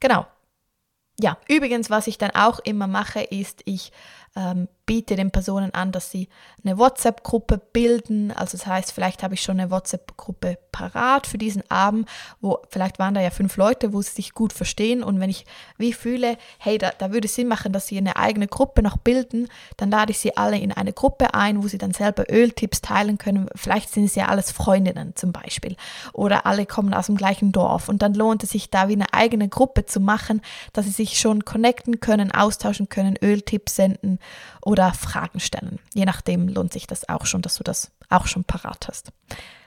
genau. 0.00 0.26
Ja, 1.20 1.36
übrigens, 1.46 1.90
was 1.90 2.06
ich 2.06 2.16
dann 2.16 2.30
auch 2.30 2.58
immer 2.60 2.86
mache, 2.86 3.20
ist, 3.20 3.60
ich 3.66 3.92
ähm, 4.36 4.68
biete 4.86 5.16
den 5.16 5.30
Personen 5.30 5.72
an, 5.72 5.92
dass 5.92 6.10
sie 6.10 6.28
eine 6.62 6.76
WhatsApp-Gruppe 6.76 7.58
bilden. 7.72 8.32
Also 8.32 8.58
das 8.58 8.66
heißt, 8.66 8.92
vielleicht 8.92 9.22
habe 9.22 9.32
ich 9.34 9.40
schon 9.40 9.58
eine 9.58 9.70
WhatsApp-Gruppe 9.70 10.58
parat 10.72 11.26
für 11.26 11.38
diesen 11.38 11.62
Abend, 11.70 12.06
wo 12.40 12.58
vielleicht 12.68 12.98
waren 12.98 13.14
da 13.14 13.20
ja 13.20 13.30
fünf 13.30 13.56
Leute, 13.56 13.94
wo 13.94 14.02
sie 14.02 14.10
sich 14.10 14.34
gut 14.34 14.52
verstehen. 14.52 15.02
Und 15.02 15.20
wenn 15.20 15.30
ich 15.30 15.46
wie 15.78 15.92
fühle, 15.92 16.36
hey, 16.58 16.76
da, 16.76 16.90
da 16.98 17.12
würde 17.12 17.26
es 17.26 17.34
Sinn 17.34 17.48
machen, 17.48 17.72
dass 17.72 17.86
sie 17.86 17.96
eine 17.96 18.16
eigene 18.16 18.46
Gruppe 18.46 18.82
noch 18.82 18.98
bilden, 18.98 19.48
dann 19.78 19.90
lade 19.90 20.10
ich 20.10 20.18
sie 20.18 20.36
alle 20.36 20.58
in 20.58 20.72
eine 20.72 20.92
Gruppe 20.92 21.32
ein, 21.32 21.62
wo 21.62 21.68
sie 21.68 21.78
dann 21.78 21.92
selber 21.92 22.24
Öltipps 22.30 22.82
teilen 22.82 23.16
können. 23.16 23.48
Vielleicht 23.54 23.90
sind 23.90 24.04
es 24.04 24.16
ja 24.16 24.26
alles 24.26 24.52
Freundinnen 24.52 25.16
zum 25.16 25.32
Beispiel. 25.32 25.76
Oder 26.12 26.44
alle 26.44 26.66
kommen 26.66 26.92
aus 26.92 27.06
dem 27.06 27.16
gleichen 27.16 27.52
Dorf. 27.52 27.88
Und 27.88 28.02
dann 28.02 28.12
lohnt 28.12 28.42
es 28.42 28.50
sich 28.50 28.68
da 28.68 28.88
wie 28.88 28.94
eine 28.94 29.14
eigene 29.14 29.48
Gruppe 29.48 29.86
zu 29.86 30.00
machen, 30.00 30.42
dass 30.74 30.84
sie 30.84 30.90
sich 30.90 31.18
schon 31.18 31.46
connecten 31.46 32.00
können, 32.00 32.32
austauschen 32.32 32.90
können, 32.90 33.16
Öltipps 33.22 33.76
senden 33.76 34.18
oder 34.62 34.92
Fragen 34.92 35.40
stellen. 35.40 35.78
Je 35.94 36.04
nachdem 36.04 36.48
lohnt 36.48 36.72
sich 36.72 36.86
das 36.86 37.08
auch 37.08 37.26
schon, 37.26 37.42
dass 37.42 37.56
du 37.56 37.64
das 37.64 37.90
auch 38.08 38.26
schon 38.26 38.44
parat 38.44 38.88
hast. 38.88 39.12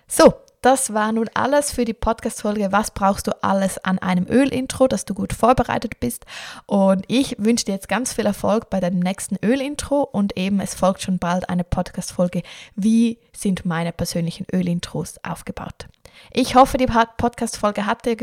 So, 0.08 0.34
das 0.62 0.93
war 0.93 1.12
nun 1.12 1.30
alles 1.34 1.72
für 1.72 1.86
die 1.86 1.93
Podcast-Folge. 1.93 2.72
Was 2.72 2.91
brauchst 2.91 3.28
du 3.28 3.43
alles 3.43 3.78
an 3.78 4.00
einem 4.00 4.26
Öl-Intro, 4.28 4.88
dass 4.88 5.06
du 5.06 5.13
gut 5.13 5.34
vorbereitet 5.34 6.00
bist? 6.00 6.26
Und 6.65 7.06
ich 7.08 7.36
wünsche 7.38 7.65
dir 7.65 7.74
jetzt 7.74 7.89
ganz 7.89 8.13
viel 8.13 8.26
Erfolg 8.26 8.70
bei 8.70 8.80
deinem 8.80 9.00
nächsten 9.00 9.38
Öl-Intro 9.46 10.02
und 10.02 10.36
eben 10.38 10.60
es 10.60 10.74
folgt 10.74 11.04
schon 11.04 11.20
bald 11.20 11.50
eine 11.50 11.63
Podcast-Folge. 11.63 12.41
Wie 12.76 13.20
sind 13.36 13.65
meine 13.65 13.91
persönlichen 13.91 14.48
Öl-Intros 14.52 15.24
aufgebaut? 15.24 15.88
Ich 16.32 16.56
hoffe, 16.56 16.77
die 16.77 16.86
Podcast-Folge 16.86 17.86
hat 17.86 18.06
dir 18.06 18.15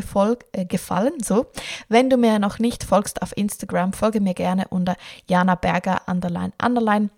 äh, 0.52 0.64
gefallen. 0.64 1.14
So, 1.22 1.46
wenn 1.88 2.10
du 2.10 2.16
mir 2.16 2.38
noch 2.38 2.58
nicht 2.58 2.84
folgst 2.84 3.22
auf 3.22 3.36
Instagram, 3.36 3.92
folge 3.92 4.20
mir 4.20 4.34
gerne 4.34 4.66
unter 4.70 4.96
Jana 5.26 5.54
Berger 5.54 6.02
underline 6.06 6.52
underline. 6.62 7.10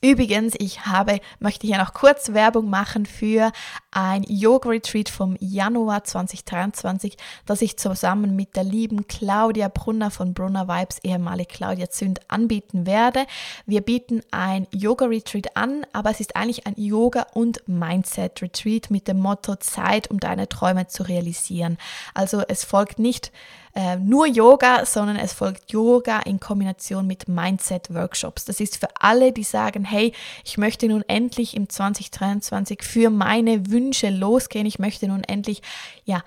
Übrigens, 0.00 0.54
ich 0.58 0.86
habe, 0.86 1.18
möchte 1.40 1.66
hier 1.66 1.78
noch 1.78 1.92
kurz 1.92 2.32
Werbung 2.32 2.70
machen 2.70 3.04
für 3.04 3.50
ein 3.90 4.22
Yoga-Retreat 4.22 5.08
vom 5.08 5.36
Januar 5.40 6.04
2023, 6.04 7.16
das 7.46 7.62
ich 7.62 7.78
zusammen 7.78 8.36
mit 8.36 8.54
der 8.54 8.62
lieben 8.62 9.08
Claudia 9.08 9.66
Brunner 9.66 10.12
von 10.12 10.34
Brunner 10.34 10.68
Vibes, 10.68 11.00
ehemalige 11.02 11.52
Claudia 11.52 11.90
Zünd, 11.90 12.20
anbieten 12.30 12.86
werde. 12.86 13.26
Wir 13.66 13.80
bieten 13.80 14.20
ein 14.30 14.68
Yoga-Retreat 14.72 15.56
an, 15.56 15.84
aber 15.92 16.10
es 16.10 16.20
ist 16.20 16.36
eigentlich 16.36 16.68
ein 16.68 16.74
Yoga- 16.76 17.26
und 17.34 17.66
Mindset-Retreat 17.66 18.92
mit 18.92 19.08
dem 19.08 19.18
Motto 19.18 19.56
Zeit, 19.56 20.12
um 20.12 20.20
deine 20.20 20.48
Träume 20.48 20.86
zu 20.86 21.02
realisieren. 21.02 21.76
Also 22.14 22.44
es 22.46 22.62
folgt 22.62 23.00
nicht 23.00 23.32
äh, 23.74 23.96
nur 23.96 24.26
Yoga, 24.26 24.84
sondern 24.84 25.16
es 25.16 25.32
folgt 25.32 25.72
Yoga 25.72 26.20
in 26.20 26.40
Kombination 26.40 27.06
mit 27.06 27.28
Mindset-Workshops. 27.28 28.44
Das 28.44 28.60
ist 28.60 28.78
für 28.78 28.88
alle, 28.98 29.32
die 29.32 29.44
sagen, 29.44 29.84
hey, 29.84 30.12
ich 30.44 30.58
möchte 30.58 30.88
nun 30.88 31.02
endlich 31.08 31.56
im 31.56 31.68
2023 31.68 32.82
für 32.82 33.10
meine 33.10 33.70
Wünsche 33.70 34.10
losgehen. 34.10 34.66
Ich 34.66 34.78
möchte 34.78 35.08
nun 35.08 35.24
endlich, 35.24 35.62
ja, 36.04 36.22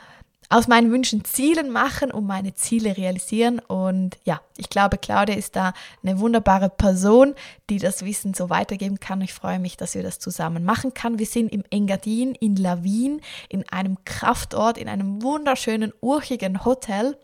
aus 0.52 0.68
meinen 0.68 0.92
Wünschen 0.92 1.24
Zielen 1.24 1.72
machen 1.72 2.12
und 2.12 2.28
meine 2.28 2.54
Ziele 2.54 2.98
realisieren. 2.98 3.60
Und 3.60 4.18
ja, 4.26 4.42
ich 4.58 4.70
glaube, 4.70 4.98
Claudia 4.98 5.36
ist 5.36 5.56
da 5.56 5.74
eine 6.04 6.20
wunderbare 6.20 6.70
Person, 6.70 7.36
die 7.70 7.80
das 7.80 8.04
Wissen 8.04 8.34
so 8.34 8.50
weitergeben 8.50 9.00
kann. 9.00 9.22
Ich 9.22 9.34
freue 9.34 9.60
mich, 9.60 9.78
dass 9.78 9.96
wir 9.96 10.04
das 10.04 10.20
zusammen 10.20 10.66
machen 10.66 10.94
können. 10.94 11.20
Wir 11.20 11.26
sind 11.26 11.54
im 11.54 11.64
Engadin 11.70 12.36
in 12.36 12.58
Lawin, 12.58 13.22
in 13.48 13.68
einem 13.70 13.98
Kraftort, 14.04 14.78
in 14.78 14.90
einem 14.90 15.24
wunderschönen, 15.24 15.94
urchigen 16.02 16.66
Hotel. 16.66 17.18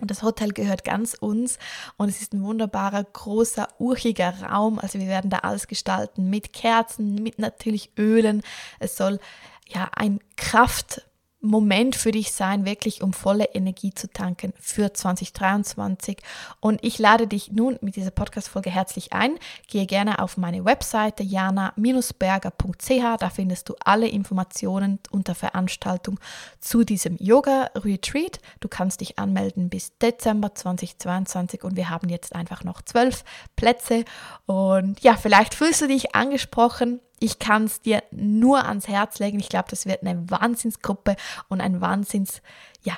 Und 0.00 0.10
das 0.10 0.22
Hotel 0.22 0.52
gehört 0.52 0.84
ganz 0.84 1.14
uns 1.14 1.58
und 1.96 2.08
es 2.08 2.20
ist 2.20 2.32
ein 2.32 2.42
wunderbarer, 2.42 3.04
großer, 3.04 3.68
urchiger 3.78 4.42
Raum. 4.42 4.78
Also 4.78 4.98
wir 4.98 5.06
werden 5.06 5.30
da 5.30 5.38
alles 5.38 5.68
gestalten 5.68 6.28
mit 6.30 6.52
Kerzen, 6.52 7.14
mit 7.14 7.38
natürlich 7.38 7.92
Ölen. 7.96 8.42
Es 8.80 8.96
soll 8.96 9.20
ja 9.68 9.88
ein 9.94 10.20
Kraft 10.36 11.02
Moment 11.44 11.94
für 11.96 12.10
dich 12.10 12.32
sein, 12.32 12.64
wirklich 12.64 13.02
um 13.02 13.12
volle 13.12 13.44
Energie 13.54 13.92
zu 13.92 14.10
tanken 14.10 14.52
für 14.58 14.92
2023. 14.92 16.18
Und 16.60 16.82
ich 16.82 16.98
lade 16.98 17.26
dich 17.26 17.52
nun 17.52 17.78
mit 17.80 17.96
dieser 17.96 18.10
Podcast-Folge 18.10 18.70
herzlich 18.70 19.12
ein. 19.12 19.38
Gehe 19.68 19.86
gerne 19.86 20.20
auf 20.20 20.36
meine 20.36 20.64
Webseite 20.64 21.22
jana-berger.ch. 21.22 23.18
Da 23.18 23.30
findest 23.30 23.68
du 23.68 23.74
alle 23.84 24.08
Informationen 24.08 24.98
unter 25.10 25.34
Veranstaltung 25.34 26.18
zu 26.60 26.84
diesem 26.84 27.16
Yoga-Retreat. 27.18 28.38
Du 28.60 28.68
kannst 28.68 29.00
dich 29.00 29.18
anmelden 29.18 29.68
bis 29.68 29.96
Dezember 29.98 30.54
2022 30.54 31.62
und 31.62 31.76
wir 31.76 31.90
haben 31.90 32.08
jetzt 32.08 32.34
einfach 32.34 32.64
noch 32.64 32.82
zwölf 32.82 33.24
Plätze. 33.56 34.04
Und 34.46 35.00
ja, 35.02 35.16
vielleicht 35.16 35.54
fühlst 35.54 35.82
du 35.82 35.88
dich 35.88 36.14
angesprochen 36.14 37.00
ich 37.20 37.38
kann 37.38 37.64
es 37.64 37.80
dir 37.80 38.02
nur 38.10 38.64
ans 38.64 38.88
Herz 38.88 39.18
legen. 39.18 39.40
Ich 39.40 39.48
glaube, 39.48 39.68
das 39.70 39.86
wird 39.86 40.02
eine 40.02 40.30
Wahnsinnsgruppe 40.30 41.16
und 41.48 41.60
ein 41.60 41.80
Wahnsinns, 41.80 42.42
ja, 42.82 42.96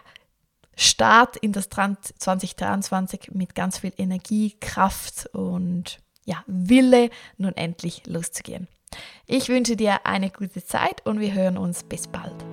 Start 0.79 1.39
in 1.39 1.53
das 1.53 1.71
2023 1.71 3.31
mit 3.33 3.55
ganz 3.55 3.79
viel 3.79 3.95
Energie, 3.97 4.55
Kraft 4.61 5.27
und 5.33 6.01
ja, 6.27 6.45
Wille, 6.47 7.09
nun 7.39 7.57
endlich 7.57 8.07
loszugehen. 8.07 8.69
Ich 9.27 9.49
wünsche 9.49 9.77
dir 9.77 10.05
eine 10.05 10.31
gute 10.31 10.63
Zeit 10.65 11.05
und 11.07 11.19
wir 11.19 11.33
hören 11.33 11.57
uns 11.57 11.83
bis 11.83 12.07
bald. 12.09 12.45